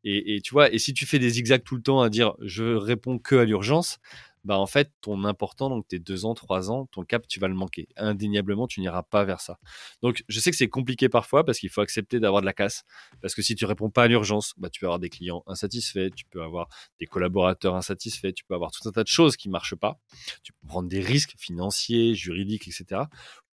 Et, 0.03 0.41
tu 0.43 0.53
vois, 0.53 0.71
et 0.71 0.77
si 0.79 0.93
tu 0.93 1.05
fais 1.05 1.17
des 1.17 1.29
zigzags 1.29 1.63
tout 1.63 1.77
le 1.77 1.81
temps 1.81 2.01
à 2.01 2.09
dire, 2.09 2.33
je 2.41 2.75
réponds 2.75 3.19
que 3.19 3.35
à 3.35 3.45
l'urgence, 3.45 3.99
bah 4.43 4.57
en 4.57 4.65
fait, 4.65 4.91
ton 5.01 5.23
important, 5.23 5.69
donc 5.69 5.87
tes 5.87 5.99
deux 5.99 6.25
ans, 6.25 6.33
trois 6.33 6.69
ans, 6.69 6.87
ton 6.91 7.03
cap, 7.03 7.27
tu 7.27 7.39
vas 7.39 7.47
le 7.47 7.53
manquer. 7.53 7.87
Indéniablement, 7.95 8.67
tu 8.67 8.81
n'iras 8.81 9.03
pas 9.03 9.23
vers 9.23 9.39
ça. 9.39 9.57
Donc, 10.01 10.23
je 10.27 10.39
sais 10.39 10.51
que 10.51 10.57
c'est 10.57 10.67
compliqué 10.67 11.07
parfois 11.07 11.45
parce 11.45 11.59
qu'il 11.59 11.69
faut 11.69 11.81
accepter 11.81 12.19
d'avoir 12.19 12.41
de 12.41 12.45
la 12.45 12.53
casse. 12.53 12.83
Parce 13.21 13.35
que 13.35 13.41
si 13.41 13.55
tu 13.55 13.65
réponds 13.65 13.89
pas 13.89 14.03
à 14.03 14.07
l'urgence, 14.07 14.53
bah, 14.57 14.69
tu 14.69 14.81
peux 14.81 14.85
avoir 14.85 14.99
des 14.99 15.09
clients 15.09 15.43
insatisfaits, 15.47 16.09
tu 16.15 16.25
peux 16.25 16.41
avoir 16.41 16.67
des 16.99 17.05
collaborateurs 17.05 17.75
insatisfaits, 17.75 18.33
tu 18.33 18.43
peux 18.43 18.55
avoir 18.55 18.71
tout 18.71 18.87
un 18.87 18.91
tas 18.91 19.03
de 19.03 19.07
choses 19.07 19.37
qui 19.37 19.49
marchent 19.49 19.75
pas. 19.75 19.97
Tu 20.43 20.51
peux 20.53 20.67
prendre 20.67 20.89
des 20.89 21.01
risques 21.01 21.35
financiers, 21.37 22.13
juridiques, 22.13 22.67
etc. 22.67 23.03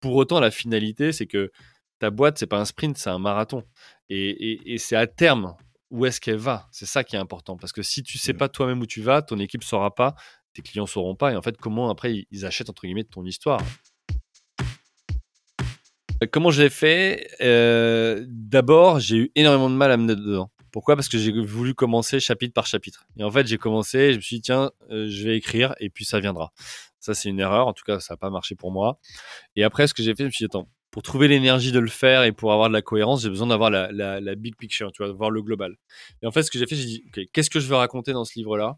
Pour 0.01 0.17
autant, 0.17 0.41
la 0.41 0.51
finalité, 0.51 1.13
c'est 1.13 1.27
que 1.27 1.53
ta 2.01 2.11
boîte, 2.11 2.39
c'est 2.39 2.47
pas 2.47 2.59
un 2.59 2.65
sprint, 2.65 2.99
c'est 2.99 3.11
un 3.11 3.19
marathon. 3.19 3.63
Et, 4.09 4.31
et, 4.31 4.75
et 4.75 4.79
c'est 4.79 4.97
à 4.97 5.07
terme 5.07 5.55
où 5.91 6.07
est-ce 6.07 6.21
qu'elle 6.21 6.37
va? 6.37 6.69
C'est 6.71 6.87
ça 6.87 7.05
qui 7.05 7.17
est 7.17 7.19
important. 7.19 7.57
Parce 7.57 7.73
que 7.73 7.83
si 7.83 8.03
tu 8.03 8.17
sais 8.17 8.33
pas 8.33 8.49
toi-même 8.49 8.81
où 8.81 8.87
tu 8.87 9.03
vas, 9.03 9.23
ton 9.23 9.39
équipe 9.39 9.65
saura 9.65 9.95
pas, 9.95 10.15
tes 10.53 10.63
clients 10.63 10.87
sauront 10.87 11.15
pas. 11.15 11.33
Et 11.33 11.37
en 11.37 11.43
fait, 11.43 11.57
comment 11.57 11.91
après 11.91 12.27
ils 12.31 12.47
achètent 12.47 12.71
entre 12.71 12.83
guillemets 12.83 13.05
ton 13.05 13.25
histoire 13.25 13.61
Comment 16.31 16.51
je 16.51 16.63
l'ai 16.63 16.71
fait 16.71 17.31
euh, 17.41 18.27
D'abord, 18.29 19.01
j'ai 19.01 19.17
eu 19.17 19.33
énormément 19.37 19.71
de 19.71 19.75
mal 19.75 19.91
à 19.91 19.97
me 19.97 20.05
mettre 20.05 20.21
dedans. 20.21 20.51
Pourquoi? 20.71 20.95
Parce 20.95 21.09
que 21.09 21.17
j'ai 21.17 21.33
voulu 21.33 21.75
commencer 21.75 22.21
chapitre 22.21 22.53
par 22.53 22.67
chapitre. 22.67 23.07
Et 23.17 23.25
en 23.25 23.31
fait, 23.31 23.47
j'ai 23.47 23.57
commencé, 23.57 24.13
je 24.13 24.17
me 24.19 24.21
suis 24.21 24.37
dit, 24.37 24.43
tiens, 24.43 24.71
euh, 24.91 25.09
je 25.09 25.25
vais 25.27 25.37
écrire 25.37 25.75
et 25.81 25.89
puis 25.89 26.05
ça 26.05 26.21
viendra. 26.21 26.53
Ça, 27.01 27.15
c'est 27.15 27.31
une 27.31 27.41
erreur. 27.41 27.67
En 27.67 27.73
tout 27.73 27.85
cas, 27.85 28.01
ça 28.01 28.15
n'a 28.15 28.19
pas 28.19 28.29
marché 28.29 28.55
pour 28.55 28.71
moi. 28.71 28.99
Et 29.57 29.65
après, 29.65 29.87
ce 29.87 29.95
que 29.95 30.03
j'ai 30.03 30.15
fait, 30.15 30.25
je 30.25 30.27
me 30.27 30.31
suis 30.31 30.45
dit, 30.45 30.51
attends, 30.51 30.69
pour 30.91 31.03
trouver 31.03 31.29
l'énergie 31.29 31.73
de 31.73 31.79
le 31.79 31.89
faire 31.89 32.25
et 32.25 32.33
pour 32.33 32.53
avoir 32.53 32.69
de 32.69 32.75
la 32.75 32.83
cohérence, 32.83 33.23
j'ai 33.23 33.29
besoin 33.29 33.47
d'avoir 33.47 33.71
la, 33.71 34.35
big 34.35 34.57
picture, 34.57 34.91
tu 34.93 35.03
vois, 35.03 35.13
voir 35.13 35.31
le 35.31 35.43
global. 35.43 35.77
Et 36.23 36.27
en 36.27 36.33
fait, 36.33 36.43
ce 36.43 36.51
que 36.51 36.59
j'ai 36.59 36.67
fait, 36.67 36.77
j'ai 36.77 36.85
dit, 36.85 37.05
qu'est-ce 37.33 37.51
que 37.51 37.61
je 37.61 37.67
veux 37.67 37.77
raconter 37.77 38.13
dans 38.13 38.25
ce 38.25 38.35
livre-là? 38.37 38.77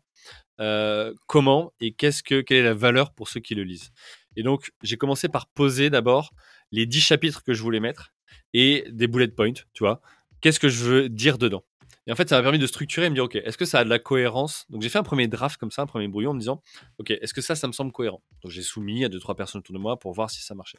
Euh, 0.61 1.14
Comment 1.27 1.72
et 1.81 1.92
qu'est-ce 1.92 2.22
que, 2.22 2.40
quelle 2.42 2.59
est 2.59 2.62
la 2.62 2.75
valeur 2.75 3.12
pour 3.14 3.29
ceux 3.29 3.40
qui 3.40 3.55
le 3.55 3.64
lisent? 3.64 3.90
Et 4.37 4.42
donc, 4.42 4.70
j'ai 4.83 4.96
commencé 4.96 5.29
par 5.29 5.46
poser 5.48 5.90
d'abord 5.90 6.33
les 6.70 6.87
10 6.87 7.01
chapitres 7.01 7.42
que 7.42 7.55
je 7.55 7.62
voulais 7.62 7.81
mettre 7.81 8.12
et 8.55 8.85
des 8.90 9.07
bullet 9.07 9.29
points, 9.29 9.53
tu 9.53 9.83
vois. 9.83 10.01
Qu'est-ce 10.40 10.61
que 10.61 10.68
je 10.68 10.85
veux 10.85 11.09
dire 11.09 11.38
dedans? 11.38 11.64
Et 12.06 12.12
en 12.12 12.16
fait, 12.16 12.28
ça 12.28 12.36
m'a 12.36 12.42
permis 12.42 12.58
de 12.58 12.66
structurer 12.66 13.06
et 13.06 13.10
me 13.10 13.14
dire, 13.14 13.24
OK, 13.24 13.36
est-ce 13.36 13.56
que 13.56 13.64
ça 13.64 13.80
a 13.80 13.84
de 13.84 13.88
la 13.88 13.98
cohérence? 13.98 14.66
Donc, 14.70 14.82
j'ai 14.82 14.88
fait 14.88 14.98
un 14.98 15.04
premier 15.04 15.28
draft 15.28 15.58
comme 15.58 15.70
ça, 15.70 15.82
un 15.82 15.86
premier 15.86 16.08
brouillon 16.08 16.30
en 16.30 16.34
me 16.34 16.40
disant, 16.40 16.62
OK, 16.98 17.10
est-ce 17.10 17.32
que 17.32 17.40
ça, 17.40 17.54
ça 17.54 17.68
me 17.68 17.72
semble 17.72 17.92
cohérent? 17.92 18.22
Donc, 18.42 18.50
j'ai 18.50 18.62
soumis 18.62 19.04
à 19.04 19.08
deux, 19.08 19.20
trois 19.20 19.36
personnes 19.36 19.60
autour 19.60 19.74
de 19.74 19.80
moi 19.80 19.98
pour 19.98 20.12
voir 20.12 20.30
si 20.30 20.42
ça 20.42 20.54
marchait. 20.54 20.78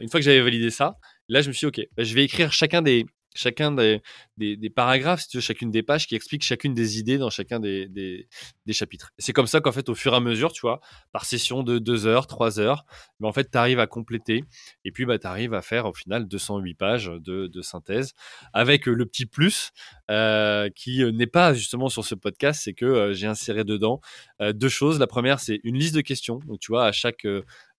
Une 0.00 0.08
fois 0.08 0.20
que 0.20 0.24
j'avais 0.24 0.40
validé 0.40 0.70
ça, 0.70 0.98
là, 1.28 1.42
je 1.42 1.48
me 1.48 1.52
suis 1.52 1.70
dit, 1.70 1.80
OK, 1.80 1.88
bah, 1.96 2.04
je 2.04 2.14
vais 2.14 2.24
écrire 2.24 2.52
chacun 2.52 2.80
des, 2.80 3.06
chacun 3.34 3.72
des, 3.72 4.02
des, 4.36 4.70
paragraphes, 4.70 5.22
si 5.22 5.28
tu 5.28 5.36
veux, 5.38 5.40
chacune 5.40 5.70
des 5.70 5.82
pages 5.82 6.06
qui 6.06 6.14
explique 6.14 6.42
chacune 6.42 6.74
des 6.74 6.98
idées 6.98 7.18
dans 7.18 7.30
chacun 7.30 7.60
des, 7.60 7.88
des, 7.88 8.26
chapitres. 8.72 9.10
c'est 9.18 9.32
comme 9.32 9.46
ça 9.46 9.60
qu'en 9.60 9.72
fait, 9.72 9.88
au 9.88 9.94
fur 9.94 10.14
et 10.14 10.16
à 10.16 10.20
mesure, 10.20 10.52
tu 10.52 10.62
vois, 10.62 10.80
par 11.12 11.24
session 11.24 11.62
de 11.62 11.78
2 11.78 12.06
heures, 12.06 12.26
3 12.26 12.58
heures, 12.60 12.84
mais 13.20 13.28
en 13.28 13.32
fait, 13.32 13.50
tu 13.50 13.58
arrives 13.58 13.80
à 13.80 13.86
compléter 13.86 14.44
et 14.84 14.92
puis 14.92 15.04
bah, 15.04 15.18
tu 15.18 15.26
arrives 15.26 15.54
à 15.54 15.62
faire 15.62 15.86
au 15.86 15.92
final 15.92 16.26
208 16.26 16.74
pages 16.74 17.06
de, 17.06 17.46
de 17.46 17.62
synthèse 17.62 18.14
avec 18.52 18.88
euh, 18.88 18.94
le 18.94 19.06
petit 19.06 19.26
plus 19.26 19.70
euh, 20.10 20.68
qui 20.74 21.02
euh, 21.02 21.10
n'est 21.10 21.26
pas 21.26 21.54
justement 21.54 21.88
sur 21.88 22.04
ce 22.04 22.14
podcast, 22.14 22.62
c'est 22.64 22.74
que 22.74 23.12
j'ai 23.12 23.26
inséré 23.26 23.64
dedans 23.64 24.00
deux 24.40 24.68
choses. 24.68 24.98
La 24.98 25.06
première, 25.06 25.40
c'est 25.40 25.60
une 25.62 25.76
liste 25.78 25.94
de 25.94 26.00
questions. 26.00 26.40
Donc, 26.46 26.60
tu 26.60 26.72
vois, 26.72 26.86
à 26.86 26.92
chaque 26.92 27.26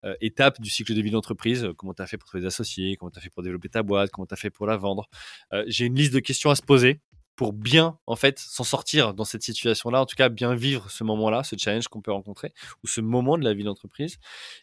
euh, 0.06 0.16
étape 0.22 0.60
du 0.60 0.70
cycle 0.70 0.94
de 0.94 1.02
vie 1.02 1.12
d'entreprise. 1.12 1.64
Euh, 1.64 1.74
comment 1.74 1.94
tu 1.94 2.02
as 2.02 2.08
fait 2.08 2.18
pour 2.18 2.28
trouver 2.28 2.42
des 2.42 2.48
associés 2.48 2.98
Comment 2.98 3.12
tu 3.12 3.20
as 3.20 3.22
fait 3.22 3.30
pour 3.30 3.44
développer 3.44 3.70
ta 3.70 3.84
boîte 3.84 4.12
Comment 4.12 4.26
tu 4.26 4.34
as 4.34 4.38
fait 4.38 4.50
pour 4.50 4.68
la 4.68 4.76
vendre 4.76 5.08
euh, 5.54 5.64
J'ai 5.68 5.86
une 5.86 5.96
liste 5.96 6.14
de 6.14 6.20
questions 6.20 6.50
à 6.50 6.56
se 6.56 6.62
poser 6.62 7.00
pour 7.36 7.52
bien 7.52 7.98
en 8.06 8.16
fait 8.16 8.38
s'en 8.38 8.64
sortir 8.64 9.16
dans 9.16 9.26
cette 9.26 9.42
situation-là, 9.42 10.02
en 10.02 10.06
tout 10.06 10.16
cas 10.16 10.30
bien 10.30 10.54
vivre 10.54 10.92
ce 10.92 11.04
moment-là, 11.04 11.44
ce 11.44 11.56
challenge 11.58 11.88
qu'on 11.88 12.02
peut 12.02 12.12
rencontrer 12.12 12.54
ou 12.84 12.88
ce 12.88 13.02
moment 13.02 13.40
de 13.40 13.44
la 13.44 13.56
vie 13.56 13.64
d'entreprise. 13.64 14.18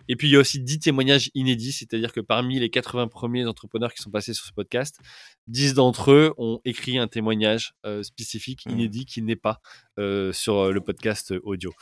Et 0.07 0.15
puis 0.15 0.29
il 0.29 0.33
y 0.33 0.37
a 0.37 0.39
aussi 0.39 0.61
10 0.61 0.79
témoignages 0.79 1.31
inédits, 1.35 1.73
c'est-à-dire 1.73 2.13
que 2.13 2.21
parmi 2.21 2.61
les 2.61 2.71
80 2.71 3.09
premiers 3.09 3.45
entrepreneurs 3.45 3.93
qui 3.93 4.01
sont 4.01 4.11
passés 4.11 4.35
sur 4.35 4.45
ce 4.45 4.53
podcast, 4.53 5.01
10 5.49 5.75
d'entre 5.75 6.13
eux 6.13 6.33
ont 6.39 6.61
écrit 6.65 6.99
un 6.99 7.09
témoignage 7.09 7.75
spécifique, 8.03 8.67
mmh. 8.67 8.71
inédit, 8.71 9.05
qui 9.05 9.23
n'est 9.23 9.35
pas 9.35 9.61
sur 9.97 10.71
le 10.71 10.81
podcast 10.81 11.35
audio. 11.43 11.73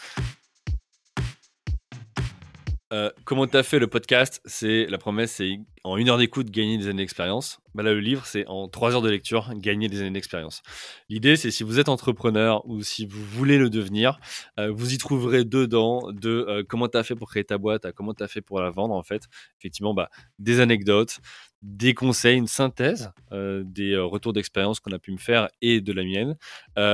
Euh, 2.91 3.11
comment 3.25 3.47
tu 3.47 3.57
as 3.57 3.63
fait 3.63 3.79
le 3.79 3.87
podcast? 3.87 4.41
C'est 4.47 4.87
la 4.87 4.97
promesse, 4.97 5.33
c'est 5.33 5.61
en 5.85 5.99
une 5.99 6.09
heure 6.09 6.17
d'écoute 6.17 6.51
gagner 6.51 6.79
des 6.79 6.89
années 6.89 7.03
d'expérience. 7.03 7.61
Bah 7.75 7.83
là, 7.83 7.93
le 7.93 8.01
livre, 8.01 8.25
c'est 8.25 8.47
en 8.47 8.67
trois 8.67 8.95
heures 8.95 9.03
de 9.03 9.11
lecture 9.11 9.53
gagner 9.57 9.89
des 9.89 10.01
années 10.01 10.11
d'expérience. 10.11 10.63
L'idée, 11.11 11.37
c'est 11.37 11.51
si 11.51 11.65
vous 11.65 11.79
êtes 11.79 11.91
entrepreneur 11.91 12.67
ou 12.67 12.83
si 12.83 13.05
vous 13.05 13.23
voulez 13.23 13.59
le 13.59 13.69
devenir, 13.69 14.19
euh, 14.59 14.71
vous 14.73 14.95
y 14.95 14.99
trouverez 14.99 15.45
dedans 15.45 16.11
de 16.13 16.47
euh, 16.49 16.65
comment 16.67 16.89
tu 16.89 16.97
as 16.97 17.03
fait 17.03 17.15
pour 17.15 17.29
créer 17.29 17.45
ta 17.45 17.59
boîte, 17.59 17.85
à 17.85 17.93
comment 17.93 18.15
tu 18.15 18.23
as 18.23 18.29
fait 18.29 18.41
pour 18.41 18.59
la 18.61 18.71
vendre 18.71 18.95
en 18.95 19.03
fait. 19.03 19.25
Effectivement, 19.59 19.93
bah, 19.93 20.09
des 20.39 20.61
anecdotes, 20.61 21.19
des 21.61 21.93
conseils, 21.93 22.39
une 22.39 22.47
synthèse 22.47 23.11
des 23.33 23.97
retours 23.99 24.33
d'expérience 24.33 24.81
qu'on 24.81 24.93
a 24.93 24.99
pu 24.99 25.11
me 25.11 25.19
faire 25.19 25.49
et 25.61 25.81
de 25.81 25.93
la 25.93 26.05
mienne, 26.05 26.37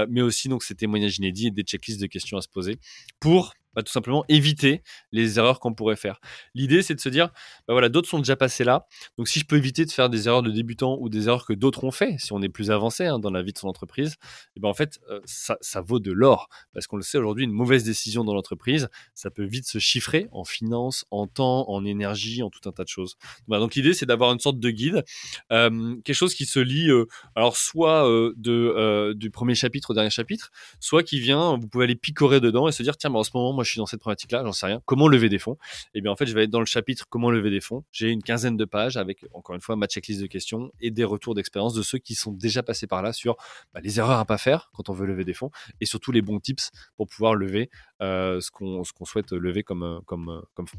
mais 0.09 0.23
aussi 0.23 0.49
donc 0.49 0.63
ces 0.63 0.75
témoignages 0.75 1.19
inédits 1.19 1.49
et 1.49 1.51
des 1.51 1.63
checklists 1.63 2.01
de 2.01 2.07
questions 2.07 2.39
à 2.39 2.41
se 2.41 2.49
poser 2.49 2.79
pour 3.21 3.53
bah, 3.75 3.83
tout 3.83 3.93
simplement 3.93 4.25
éviter 4.29 4.83
les 5.13 5.39
erreurs 5.39 5.61
qu'on 5.61 5.75
pourrait 5.75 5.97
faire. 5.97 6.21
L'idée, 6.55 6.83
c'est 6.83 6.95
de 6.95 7.01
se 7.01 7.09
dire, 7.09 7.29
bah 7.67 7.75
voilà, 7.75 7.89
d'autres 7.89 8.09
sont 8.09 8.19
déjà 8.19 8.37
passés 8.37 8.65
là, 8.65 8.87
donc 9.19 9.29
si 9.29 9.41
je 9.41 9.45
peux 9.45 9.57
éviter 9.57 9.85
de 9.85 9.91
faire 9.91 10.09
des 10.09 10.29
erreurs 10.29 10.43
de 10.43 10.51
débutants 10.51 10.97
ou 11.01 11.09
des 11.09 11.29
erreurs 11.29 11.47
que 11.47 11.53
d'autres 11.53 11.85
ont 11.85 11.91
fait, 11.91 12.17
si 12.19 12.33
on 12.33 12.43
est 12.43 12.49
plus 12.49 12.71
avancé 12.71 13.07
hein, 13.07 13.19
dans 13.19 13.31
la 13.31 13.43
vie 13.43 13.53
de 13.53 13.59
son 13.59 13.69
entreprise, 13.69 14.13
et 14.13 14.17
eh 14.57 14.61
ben 14.61 14.69
en 14.69 14.75
fait, 14.75 15.01
euh, 15.11 15.21
ça, 15.25 15.57
ça, 15.61 15.81
vaut 15.81 15.99
de 15.99 16.13
l'or, 16.13 16.49
parce 16.73 16.87
qu'on 16.87 16.97
le 16.97 17.03
sait 17.03 17.19
aujourd'hui, 17.19 17.45
une 17.45 17.53
mauvaise 17.53 17.85
décision 17.85 18.25
dans 18.25 18.35
l'entreprise, 18.35 18.89
ça 19.15 19.31
peut 19.31 19.45
vite 19.45 19.67
se 19.67 19.79
chiffrer 19.79 20.29
en 20.33 20.45
finance, 20.45 21.05
en 21.11 21.27
temps, 21.27 21.69
en 21.69 21.85
énergie, 21.85 22.43
en 22.43 22.51
tout 22.51 22.69
un 22.69 22.73
tas 22.73 22.85
de 22.85 22.89
choses. 22.89 23.17
donc 23.49 23.75
l'idée, 23.75 23.95
c'est 23.95 24.07
d'avoir 24.07 24.33
une 24.33 24.41
sorte 24.41 24.59
de 24.59 24.71
guide, 24.71 25.05
euh, 25.53 25.97
quelque 26.05 26.17
chose 26.17 26.35
qui 26.35 26.47
se 26.47 26.61
lit, 26.61 26.91
euh, 26.91 27.07
alors 27.35 27.57
soit 27.57 28.05
de, 28.37 29.13
du 29.15 29.31
premier 29.31 29.55
chapitre 29.55 29.91
au 29.91 29.95
dernier 29.95 30.11
chapitre, 30.11 30.51
soit 30.81 31.03
qui 31.03 31.19
vient, 31.19 31.57
vous 31.57 31.69
pouvez 31.69 31.85
aller 31.85 31.97
picorer 31.97 32.41
dedans 32.41 32.69
et 32.69 32.73
se 32.73 32.83
dire, 32.83 32.97
tiens, 32.97 33.11
mais 33.11 33.19
en 33.19 33.25
ce 33.25 33.31
moment, 33.35 33.53
moi, 33.53 33.64
je 33.65 33.71
suis 33.71 33.79
dans 33.79 33.87
cette 33.87 34.01
problématique-là, 34.01 34.43
j'en 34.45 34.53
sais 34.53 34.67
rien. 34.67 34.81
Comment 34.87 35.09
lever 35.09 35.29
des 35.29 35.39
fonds? 35.39 35.59
Eh 35.95 36.01
bien 36.01 36.13
en 36.13 36.17
fait, 36.17 36.27
je 36.27 36.35
vais 36.35 36.45
être 36.45 36.51
dans 36.51 36.61
le 36.61 36.67
chapitre 36.67 37.07
comment 37.09 37.31
lever 37.31 37.51
des 37.51 37.61
fonds. 37.61 37.85
J'ai 37.93 38.11
une 38.11 38.23
quinzaine 38.23 38.57
de 38.57 38.65
pages 38.65 38.97
avec 38.97 39.25
encore 39.33 39.55
une 39.55 39.61
fois 39.61 39.77
ma 39.77 39.87
checklist 39.87 40.21
de 40.21 40.27
questions 40.27 40.71
et 40.81 40.91
des 40.91 41.05
retours 41.05 41.35
d'expérience 41.35 41.75
de 41.75 41.83
ceux 41.83 41.99
qui 41.99 42.15
sont 42.15 42.33
déjà 42.33 42.63
passés 42.63 42.87
par 42.87 43.03
là 43.03 43.13
sur 43.13 43.37
bah, 43.73 43.81
les 43.83 43.99
erreurs 43.99 44.19
à 44.19 44.25
pas 44.25 44.39
faire 44.39 44.71
quand 44.75 44.89
on 44.89 44.93
veut 44.93 45.07
lever 45.07 45.25
des 45.25 45.35
fonds 45.35 45.51
et 45.81 45.87
surtout 45.87 46.13
les 46.13 46.23
bons 46.23 46.41
tips 46.41 46.71
pour 46.97 47.07
pouvoir 47.09 47.35
lever 47.35 47.71
euh, 48.03 48.41
ce 48.41 48.51
qu'on 48.51 49.05
souhaite 49.05 49.33
lever 49.33 49.63
comme 49.63 49.83
euh, 49.83 50.01
comme 50.07 50.29
euh, 50.29 50.41
comme 50.55 50.67
fonds 50.67 50.79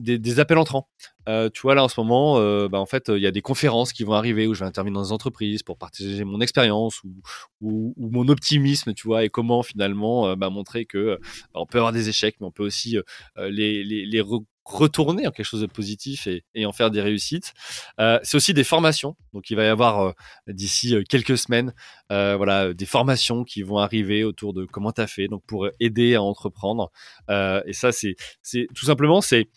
des, 0.00 0.40
appels 0.40 0.58
entrants. 0.58 0.88
Euh, 1.28 1.50
tu 1.52 1.62
vois, 1.62 1.74
là, 1.74 1.84
en 1.84 1.88
ce 1.88 2.00
moment, 2.00 2.38
euh, 2.38 2.68
bah, 2.68 2.78
en 2.78 2.86
fait, 2.86 3.08
il 3.08 3.20
y 3.20 3.26
a 3.26 3.30
des 3.30 3.42
conférences 3.42 3.92
qui 3.92 4.04
vont 4.04 4.14
arriver 4.14 4.46
où 4.46 4.54
je 4.54 4.60
vais 4.60 4.66
intervenir 4.66 4.94
dans 4.94 5.06
des 5.06 5.12
entreprises 5.12 5.62
pour 5.62 5.78
partager 5.78 6.24
mon 6.24 6.40
expérience 6.40 7.02
ou, 7.60 7.94
mon 7.96 8.28
optimisme, 8.28 8.94
tu 8.94 9.06
vois, 9.06 9.24
et 9.24 9.28
comment 9.28 9.62
finalement 9.62 10.28
euh, 10.28 10.36
bah, 10.36 10.50
montrer 10.50 10.86
que 10.86 11.18
bah, 11.52 11.60
on 11.60 11.66
peut 11.66 11.78
avoir 11.78 11.92
des 11.92 12.08
échecs, 12.08 12.36
mais 12.40 12.46
on 12.46 12.50
peut 12.50 12.64
aussi 12.64 12.96
les, 13.36 14.22
retourner 14.66 15.26
en 15.26 15.32
quelque 15.32 15.46
chose 15.46 15.62
de 15.62 15.66
positif 15.66 16.28
et, 16.54 16.64
en 16.64 16.72
faire 16.72 16.90
des 16.90 17.00
réussites. 17.00 17.54
c'est 17.98 18.34
aussi 18.36 18.54
des 18.54 18.62
formations. 18.64 19.16
Donc, 19.32 19.50
il 19.50 19.56
va 19.56 19.64
y 19.64 19.68
avoir 19.68 20.14
d'ici 20.46 20.94
quelques 21.08 21.38
semaines, 21.38 21.74
voilà, 22.08 22.72
des 22.72 22.86
formations 22.86 23.44
qui 23.44 23.62
vont 23.62 23.78
arriver 23.78 24.22
autour 24.22 24.52
de 24.52 24.64
comment 24.66 24.92
tu 24.92 25.00
as 25.00 25.06
fait, 25.06 25.28
donc 25.28 25.42
pour 25.46 25.68
aider 25.80 26.14
à 26.14 26.22
entreprendre. 26.22 26.90
et 27.28 27.72
ça, 27.72 27.90
c'est 27.92 28.16
tout 28.74 28.86
simplement, 28.86 29.20
c'est 29.20 29.48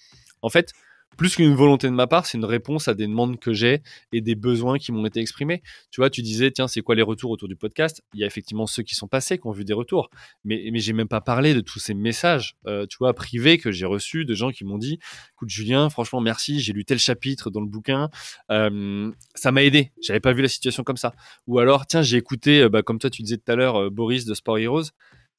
en 0.44 0.50
fait, 0.50 0.74
plus 1.18 1.36
qu'une 1.36 1.54
volonté 1.54 1.88
de 1.88 1.94
ma 1.94 2.08
part, 2.08 2.26
c'est 2.26 2.38
une 2.38 2.46
réponse 2.46 2.88
à 2.88 2.94
des 2.94 3.08
demandes 3.08 3.40
que 3.40 3.54
j'ai 3.54 3.82
et 4.12 4.22
des 4.22 4.36
besoins 4.36 4.78
qui 4.78 4.92
m'ont 4.92 5.06
été 5.06 5.20
exprimés. 5.20 5.62
Tu 5.92 6.02
vois, 6.02 6.10
tu 6.10 6.22
disais, 6.22 6.52
tiens, 6.52 6.68
c'est 6.68 6.82
quoi 6.82 6.96
les 6.96 7.02
retours 7.02 7.32
autour 7.32 7.48
du 7.48 7.56
podcast? 7.56 8.02
Il 8.14 8.20
y 8.20 8.24
a 8.24 8.28
effectivement 8.28 8.66
ceux 8.68 8.84
qui 8.84 8.96
sont 8.96 9.08
passés, 9.08 9.38
qui 9.38 9.48
ont 9.48 9.52
vu 9.52 9.64
des 9.64 9.74
retours. 9.74 10.10
Mais, 10.44 10.70
mais 10.72 10.80
j'ai 10.80 10.94
même 10.94 11.08
pas 11.08 11.22
parlé 11.22 11.54
de 11.54 11.62
tous 11.62 11.80
ces 11.80 11.94
messages, 11.94 12.56
euh, 12.68 12.86
tu 12.88 12.98
vois, 12.98 13.14
privés 13.14 13.58
que 13.58 13.72
j'ai 13.72 13.86
reçus 13.86 14.26
de 14.26 14.34
gens 14.34 14.52
qui 14.52 14.66
m'ont 14.66 14.78
dit, 14.78 15.00
écoute, 15.34 15.50
Julien, 15.50 15.90
franchement, 15.90 16.22
merci, 16.22 16.60
j'ai 16.60 16.74
lu 16.74 16.86
tel 16.86 17.00
chapitre 17.00 17.50
dans 17.50 17.62
le 17.62 17.68
bouquin, 17.68 18.10
euh, 18.52 19.12
ça 19.36 19.52
m'a 19.52 19.64
aidé. 19.64 19.92
J'avais 20.02 20.20
pas 20.20 20.34
vu 20.34 20.42
la 20.42 20.50
situation 20.50 20.84
comme 20.84 20.98
ça. 20.98 21.14
Ou 21.48 21.60
alors, 21.60 21.86
tiens, 21.86 22.02
j'ai 22.02 22.18
écouté, 22.18 22.62
euh, 22.62 22.70
bah, 22.70 22.82
comme 22.82 23.00
toi, 23.00 23.10
tu 23.10 23.22
disais 23.22 23.38
tout 23.38 23.52
à 23.52 23.56
l'heure, 23.56 23.92
Boris 23.92 24.26
de 24.26 24.34
Sport 24.34 24.58
Heroes. 24.58 24.90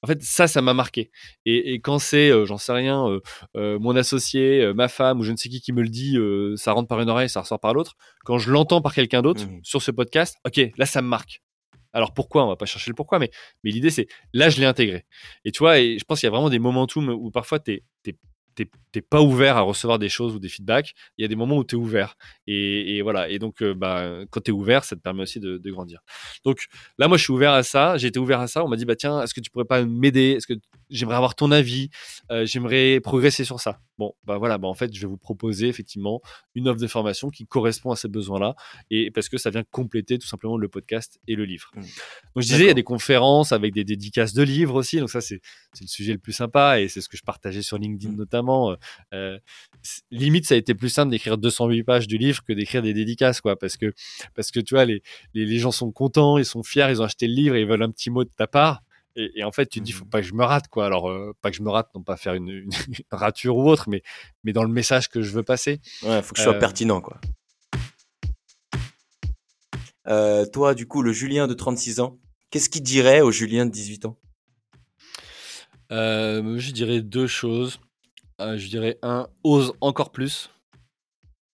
En 0.05 0.07
fait, 0.07 0.23
ça, 0.23 0.47
ça 0.47 0.61
m'a 0.61 0.75
marqué. 0.75 1.11
Et, 1.47 1.81
quand 1.81 1.99
c'est, 1.99 2.29
euh, 2.29 2.45
j'en 2.45 2.59
sais 2.59 2.73
rien, 2.73 3.09
euh, 3.09 3.21
euh, 3.57 3.79
mon 3.79 3.97
associé, 3.97 4.71
ma 4.75 4.89
femme 4.89 5.19
ou 5.21 5.23
je 5.23 5.33
ne 5.33 5.37
sais 5.39 5.49
qui 5.49 5.63
qui 5.63 5.73
me 5.73 5.81
le 5.81 5.89
dit, 5.89 6.19
ça 6.57 6.73
rentre 6.73 6.89
par 6.89 7.01
une 7.01 7.09
oreille, 7.09 7.31
ça 7.31 7.41
ressort 7.41 7.59
par 7.59 7.73
l'autre. 7.73 7.97
Quand 8.23 8.37
je 8.37 8.51
l'entends 8.51 8.83
par 8.83 8.93
quelqu'un 8.93 9.23
d'autre 9.23 9.47
mmh. 9.47 9.61
sur 9.63 9.81
ce 9.81 9.91
podcast, 9.91 10.37
ok, 10.45 10.61
là, 10.77 10.85
ça 10.85 11.01
me 11.01 11.09
marque. 11.09 11.41
Alors 11.95 12.13
pourquoi? 12.13 12.45
On 12.45 12.49
va 12.49 12.57
pas 12.57 12.67
chercher 12.67 12.91
le 12.91 12.95
pourquoi, 12.95 13.19
mais, 13.19 13.31
mais 13.63 13.71
l'idée 13.71 13.89
c'est 13.89 14.07
là 14.35 14.51
je 14.51 14.61
l'ai 14.61 14.67
intégré. 14.67 15.07
Et 15.47 15.53
tu 15.53 15.61
vois, 15.61 15.79
et 15.79 15.97
je 15.99 16.05
pense 16.05 16.21
qu'il 16.21 16.27
y 16.27 16.29
a 16.29 16.33
vraiment 16.33 16.51
des 16.51 16.59
momentum 16.59 17.09
où 17.09 17.31
parfois 17.31 17.59
tu 17.59 17.73
es, 17.73 18.17
t'es 18.55 19.03
pas 19.03 19.21
ouvert 19.21 19.57
à 19.57 19.63
recevoir 19.63 19.99
des 19.99 20.09
choses 20.09 20.35
ou 20.35 20.39
des 20.39 20.49
feedbacks, 20.49 20.95
il 21.19 21.23
y 21.23 21.25
a 21.25 21.29
des 21.29 21.37
moments 21.37 21.57
où 21.57 21.65
tu 21.65 21.75
es 21.75 21.79
ouvert. 21.79 22.17
Et, 22.47 23.03
voilà. 23.03 23.29
Et 23.29 23.39
donc, 23.39 23.61
euh, 23.63 23.75
bah, 23.75 24.09
quand 24.31 24.41
tu 24.41 24.51
es 24.51 24.55
ouvert, 24.55 24.85
ça 24.85 24.95
te 24.95 25.01
permet 25.01 25.23
aussi 25.23 25.41
de, 25.41 25.71
grandir. 25.71 26.01
Donc 26.45 26.67
là, 26.99 27.09
moi, 27.09 27.17
je 27.17 27.25
suis 27.25 27.33
ouvert 27.33 27.53
à 27.53 27.63
ça. 27.63 27.97
J'ai 27.97 28.09
été 28.09 28.19
ouvert 28.19 28.41
à 28.41 28.47
ça. 28.47 28.65
On 28.65 28.69
m'a 28.69 28.77
dit, 28.77 28.85
bah 28.85 28.95
tiens, 28.97 29.21
est-ce 29.23 29.35
que 29.35 29.41
tu 29.41 29.51
pourrais 29.51 29.65
pas 29.65 29.85
m'aider? 29.85 30.35
Est-ce 30.37 30.47
que 30.47 30.55
j'aimerais 30.91 31.17
avoir 31.17 31.35
ton 31.35 31.51
avis? 31.51 31.91
Euh, 32.31 32.47
J'aimerais 32.47 33.01
progresser 33.01 33.45
sur 33.45 33.59
ça. 33.59 33.81
Bon, 33.99 34.13
bah 34.25 34.39
voilà. 34.39 34.59
Bah 34.59 34.69
en 34.69 34.75
fait, 34.75 34.93
je 34.95 35.01
vais 35.01 35.07
vous 35.07 35.17
proposer 35.17 35.69
effectivement 35.69 36.21
une 36.55 36.69
offre 36.69 36.81
de 36.81 36.87
formation 36.87 37.31
qui 37.31 37.47
correspond 37.47 37.93
à 37.93 37.97
ces 37.97 38.09
besoins-là, 38.09 38.57
et 38.91 39.11
parce 39.11 39.29
que 39.29 39.39
ça 39.39 39.51
vient 39.51 39.63
compléter 39.71 40.19
tout 40.19 40.27
simplement 40.27 40.57
le 40.57 40.69
podcast 40.69 41.21
et 41.29 41.37
le 41.37 41.45
livre. 41.45 41.71
Mmh. 41.75 41.81
Donc 41.81 41.89
je 42.37 42.41
disais, 42.41 42.65
il 42.65 42.67
y 42.67 42.71
a 42.71 42.75
des 42.75 42.83
conférences 42.83 43.53
avec 43.53 43.73
des 43.73 43.85
dédicaces 43.85 44.35
de 44.35 44.43
livres 44.43 44.75
aussi. 44.75 44.99
Donc 44.99 45.11
ça, 45.11 45.21
c'est 45.21 45.41
le 45.81 45.87
sujet 45.87 46.13
le 46.13 46.19
plus 46.19 46.33
sympa 46.33 46.81
et 46.81 46.89
c'est 46.89 47.01
ce 47.01 47.09
que 47.09 47.17
je 47.17 47.23
partageais 47.23 47.63
sur 47.63 47.79
LinkedIn 47.79 48.13
mmh. 48.13 48.17
notamment. 48.17 48.73
Euh, 48.73 48.77
euh, 49.13 49.39
limite, 50.11 50.47
ça 50.47 50.55
a 50.55 50.59
été 50.59 50.75
plus 50.75 50.89
simple 50.89 51.11
d'écrire 51.11 51.39
208 51.39 51.85
pages 51.85 52.07
du 52.09 52.19
livre 52.19 52.43
que 52.43 52.53
d'écrire 52.53 52.83
des 52.83 52.95
dédicaces, 52.95 53.41
quoi, 53.41 53.57
parce 53.57 53.77
que 53.77 53.93
parce 54.35 54.51
que 54.51 54.61
tu 54.61 54.75
vois, 54.75 54.85
les, 54.85 55.03
les, 55.35 55.59
gens 55.59 55.71
sont 55.71 55.93
contents, 55.93 56.39
ils 56.39 56.45
sont 56.45 56.63
fiers, 56.63 56.87
ils 56.91 57.01
ont 57.01 57.05
acheté 57.05 57.27
le 57.27 57.35
livre 57.35 57.55
et 57.55 57.63
ils 57.63 57.67
veulent 57.67 57.83
un 57.83 57.91
petit 57.91 58.11
mot 58.11 58.25
de 58.25 58.31
ta 58.37 58.47
part. 58.47 58.83
Et, 59.17 59.45
en 59.45 59.53
fait, 59.53 59.67
tu 59.67 59.79
te 59.81 59.85
dis, 59.85 59.93
faut 59.93 60.05
mmh. 60.05 60.11
pas 60.11 60.21
que 60.21 60.27
je 60.27 60.35
me 60.35 60.45
rate, 60.45 60.69
quoi. 60.69 60.87
Alors, 60.87 61.09
euh, 61.09 61.35
pas 61.41 61.51
que 61.51 61.57
je 61.57 61.63
me 61.63 61.71
rate, 61.71 61.89
non 61.95 62.03
pas 62.03 62.17
faire 62.17 62.35
une, 62.35 62.69
rature 63.11 63.57
ou 63.57 63.69
autre, 63.69 63.89
mais, 63.89 64.03
mais 64.43 64.53
dans 64.53 64.65
le 64.65 64.71
message 64.71 65.09
que 65.09 65.23
je 65.23 65.31
veux 65.31 65.43
passer. 65.43 65.81
Ouais, 66.03 66.23
faut 66.23 66.35
que 66.35 66.39
je 66.39 66.45
sois 66.45 66.55
euh, 66.55 66.59
pertinent, 66.59 67.01
quoi. 67.01 67.21
toi, 70.53 70.75
du 70.75 70.87
coup, 70.87 71.03
le 71.03 71.13
Julien 71.13 71.47
de 71.47 71.55
36 71.55 72.01
ans, 72.01 72.19
qu'est-ce 72.51 72.69
qu'il 72.69 72.83
dirait 72.83 73.21
au 73.21 73.31
Julien 73.31 73.67
de 73.67 73.71
18 73.71 74.07
ans? 74.07 74.19
Je 75.91 76.71
dirais 76.73 77.01
deux 77.01 77.29
choses. 77.29 77.79
je 78.41 78.67
dirais 78.69 78.99
un, 79.03 79.29
ose 79.45 79.75
encore 79.81 80.11
plus. 80.11 80.51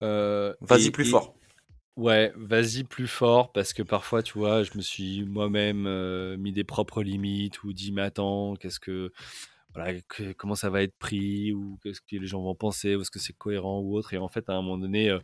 vas-y 0.01 0.90
plus 0.90 1.05
fort. 1.05 1.35
Ouais, 2.01 2.33
vas-y 2.35 2.85
plus 2.85 3.07
fort 3.07 3.53
parce 3.53 3.75
que 3.75 3.83
parfois, 3.83 4.23
tu 4.23 4.39
vois, 4.39 4.63
je 4.63 4.71
me 4.75 4.81
suis 4.81 5.23
moi-même 5.27 5.87
mis 6.39 6.51
des 6.51 6.65
propres 6.65 7.03
limites 7.03 7.63
ou 7.63 7.75
dit, 7.75 7.93
mais 7.93 8.01
attends, 8.01 8.57
qu'est-ce 8.57 8.81
que, 8.81 9.13
voilà, 9.75 10.01
comment 10.39 10.55
ça 10.55 10.71
va 10.71 10.83
être 10.83 10.97
pris 10.99 11.53
ou 11.53 11.79
qu'est-ce 11.83 12.01
que 12.01 12.17
les 12.17 12.27
gens 12.27 12.43
vont 12.43 12.55
penser 12.55 12.97
ou 12.97 13.03
est-ce 13.03 13.11
que 13.11 13.19
c'est 13.19 13.35
cohérent 13.35 13.81
ou 13.81 13.97
autre. 13.99 14.15
Et 14.15 14.19
en 14.19 14.29
fait, 14.29 14.49
à 14.49 14.55
un 14.55 14.63
moment 14.63 14.79
donné, 14.79 15.15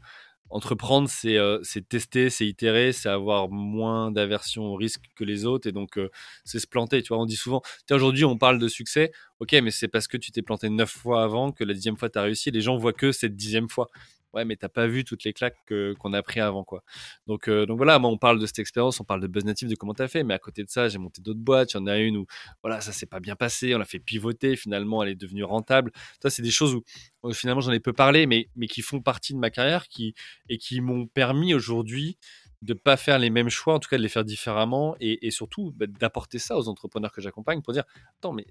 entreprendre, 0.51 1.09
c'est 1.09 1.39
c'est 1.63 1.89
tester, 1.89 2.31
c'est 2.31 2.47
itérer, 2.47 2.93
c'est 2.93 3.09
avoir 3.09 3.49
moins 3.51 4.11
d'aversion 4.11 4.65
au 4.65 4.75
risque 4.77 5.05
que 5.17 5.25
les 5.25 5.47
autres 5.47 5.69
et 5.69 5.73
donc 5.73 5.99
c'est 6.45 6.59
se 6.61 6.67
planter. 6.67 7.03
Tu 7.03 7.09
vois, 7.09 7.23
on 7.23 7.27
dit 7.27 7.37
souvent, 7.37 7.63
aujourd'hui, 7.91 8.25
on 8.27 8.37
parle 8.39 8.59
de 8.59 8.69
succès, 8.69 9.13
ok, 9.41 9.53
mais 9.63 9.71
c'est 9.71 9.89
parce 9.89 10.09
que 10.09 10.19
tu 10.19 10.31
t'es 10.31 10.43
planté 10.43 10.69
neuf 10.71 10.91
fois 10.91 11.23
avant 11.25 11.53
que 11.53 11.65
la 11.65 11.75
dixième 11.75 11.97
fois 11.97 12.11
tu 12.11 12.19
as 12.19 12.23
réussi. 12.23 12.51
Les 12.51 12.61
gens 12.61 12.77
voient 12.77 12.93
que 12.93 13.13
cette 13.13 13.35
dixième 13.37 13.69
fois 13.71 13.89
ouais, 14.33 14.45
mais 14.45 14.57
t'as 14.57 14.69
pas 14.69 14.87
vu 14.87 15.05
toutes 15.05 15.25
les 15.25 15.33
claques 15.33 15.57
qu'on 15.99 16.13
a 16.13 16.23
pris 16.23 16.41
avant, 16.41 16.65
quoi. 16.65 16.83
Donc, 17.27 17.49
euh, 17.49 17.67
donc 17.67 17.77
voilà, 17.77 17.99
moi, 17.99 18.11
on 18.11 18.19
parle 18.19 18.39
de 18.39 18.47
cette 18.47 18.59
expérience, 18.59 19.01
on 19.01 19.05
parle 19.05 19.21
de 19.21 19.27
Buzz 19.27 19.45
Native, 19.45 19.69
de 19.69 19.75
comment 19.75 19.95
t'as 19.95 20.09
fait, 20.09 20.25
mais 20.25 20.35
à 20.35 20.39
côté 20.39 20.63
de 20.65 20.71
ça, 20.71 20.89
j'ai 20.89 20.99
monté 20.99 21.23
d'autres 21.23 21.41
boîtes. 21.41 21.75
Il 21.75 21.77
y 21.79 21.81
en 21.81 21.87
a 21.87 21.99
une 21.99 22.17
où, 22.19 22.27
voilà, 22.63 22.81
ça 22.81 22.93
s'est 22.93 23.07
pas 23.07 23.21
bien 23.21 23.37
passé, 23.37 23.75
on 23.75 23.79
l'a 23.79 23.85
fait 23.85 23.99
pivoter, 23.99 24.57
finalement, 24.57 25.03
elle 25.03 25.11
est 25.11 25.15
devenue 25.15 25.45
rentable. 25.45 25.93
Ça, 26.23 26.31
c'est 26.31 26.43
des 26.43 26.51
choses 26.51 26.75
où, 26.75 27.33
finalement, 27.33 27.61
j'en 27.61 27.73
ai 27.73 27.81
peu 27.81 27.93
parlé, 27.93 28.27
mais, 28.27 28.49
mais 28.57 28.67
qui 28.67 28.83
font 28.83 29.01
partie 29.01 29.35
de 29.35 29.39
ma 29.39 29.51
carrière 29.51 29.89
qui, 29.89 30.15
et 30.49 30.59
qui 30.59 30.81
m'ont 30.81 31.07
permis 31.07 31.55
aujourd'hui 31.55 32.19
de 32.63 32.75
pas 32.75 32.97
faire 32.97 33.19
les 33.19 33.31
mêmes 33.31 33.49
choix, 33.49 33.75
en 33.75 33.79
tout 33.79 33.89
cas 33.89 33.97
de 33.97 34.03
les 34.03 34.09
faire 34.09 34.25
différemment, 34.25 34.97
et, 35.01 35.31
surtout 35.31 35.73
bah, 35.77 35.87
d'apporter 35.87 36.39
ça 36.39 36.57
aux 36.57 36.69
entrepreneurs 36.69 37.13
que 37.13 37.21
j'accompagne 37.21 37.63
pour 37.63 37.73
dire, 37.73 37.85
attends, 38.19 38.33
mais 38.33 38.47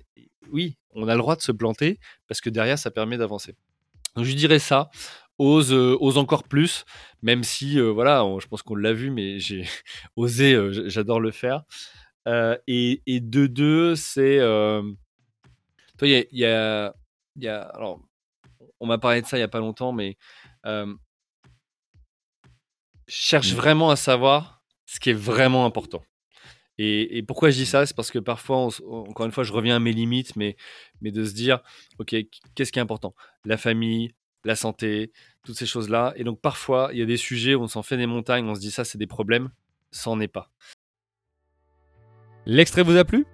oui, 0.51 0.77
on 0.91 1.07
a 1.07 1.13
le 1.13 1.19
droit 1.19 1.35
de 1.35 1.41
se 1.41 1.51
planter 1.51 1.99
parce 2.27 2.41
que 2.41 2.49
derrière, 2.49 2.77
ça 2.77 2.91
permet 2.91 3.17
d'avancer. 3.17 3.55
Donc 4.15 4.25
je 4.25 4.33
dirais 4.33 4.59
ça 4.59 4.89
ose, 5.37 5.73
euh, 5.73 5.97
ose 5.99 6.17
encore 6.17 6.43
plus, 6.43 6.85
même 7.21 7.43
si, 7.43 7.79
euh, 7.79 7.91
voilà, 7.91 8.25
je 8.39 8.47
pense 8.47 8.61
qu'on 8.61 8.75
l'a 8.75 8.93
vu, 8.93 9.11
mais 9.11 9.39
j'ai 9.39 9.65
osé, 10.15 10.53
euh, 10.53 10.89
j'adore 10.89 11.19
le 11.19 11.31
faire. 11.31 11.63
et, 12.67 13.01
et 13.05 13.19
de 13.19 13.47
deux, 13.47 13.95
c'est. 13.95 14.39
toi, 15.97 16.07
il 16.07 16.25
y 16.31 16.45
a, 16.45 16.93
y 17.37 17.47
a, 17.47 17.61
Alors, 17.61 17.99
on 18.79 18.87
m'a 18.87 18.97
parlé 18.97 19.21
de 19.21 19.27
ça 19.27 19.37
il 19.37 19.41
n'y 19.41 19.43
a 19.43 19.47
pas 19.49 19.59
longtemps, 19.59 19.91
mais. 19.93 20.17
cherche 23.07 23.53
mmh. 23.53 23.55
vraiment 23.55 23.91
à 23.91 23.95
savoir 23.95 24.63
ce 24.85 24.99
qui 24.99 25.11
est 25.11 25.13
vraiment 25.13 25.65
important. 25.65 26.03
Et, 26.77 27.17
et, 27.17 27.23
pourquoi 27.23 27.51
je 27.51 27.57
dis 27.57 27.65
ça 27.65 27.85
C'est 27.85 27.95
parce 27.95 28.11
que 28.11 28.19
parfois, 28.19 28.67
encore 28.87 29.25
une 29.25 29.31
fois, 29.31 29.43
je 29.43 29.53
reviens 29.53 29.77
à 29.77 29.79
mes 29.79 29.93
limites, 29.93 30.35
mais, 30.35 30.57
mais 31.01 31.11
de 31.11 31.23
se 31.23 31.33
dire, 31.33 31.61
OK, 31.99 32.15
qu'est-ce 32.55 32.71
qui 32.71 32.79
est 32.79 32.81
important? 32.81 33.15
La 33.45 33.57
famille, 33.57 34.13
la 34.45 34.55
santé, 34.55 35.11
toutes 35.43 35.57
ces 35.57 35.65
choses-là. 35.65 36.13
Et 36.15 36.23
donc 36.23 36.39
parfois, 36.39 36.89
il 36.93 36.99
y 36.99 37.01
a 37.01 37.05
des 37.05 37.17
sujets 37.17 37.55
où 37.55 37.63
on 37.63 37.67
s'en 37.67 37.83
fait 37.83 37.97
des 37.97 38.05
montagnes, 38.05 38.47
on 38.47 38.55
se 38.55 38.61
dit 38.61 38.71
ça, 38.71 38.85
c'est 38.85 38.97
des 38.97 39.07
problèmes. 39.07 39.49
Ça 39.91 40.09
n'en 40.09 40.19
est 40.19 40.27
pas. 40.27 40.49
L'extrait 42.45 42.83
vous 42.83 42.97
a 42.97 43.03
plu? 43.03 43.25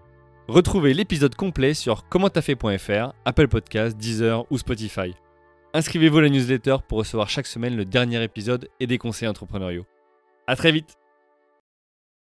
Retrouvez 0.47 0.93
l'épisode 0.93 1.35
complet 1.35 1.73
sur 1.73 2.07
commenttafait.fr, 2.09 3.13
Apple 3.25 3.47
Podcasts, 3.47 3.97
Deezer 3.97 4.45
ou 4.51 4.57
Spotify. 4.57 5.13
Inscrivez-vous 5.73 6.17
à 6.17 6.21
la 6.23 6.29
newsletter 6.29 6.77
pour 6.87 6.97
recevoir 6.97 7.29
chaque 7.29 7.47
semaine 7.47 7.77
le 7.77 7.85
dernier 7.85 8.21
épisode 8.23 8.67
et 8.79 8.87
des 8.87 8.97
conseils 8.97 9.27
entrepreneuriaux. 9.27 9.85
À 10.47 10.55
très 10.55 10.71
vite 10.71 10.97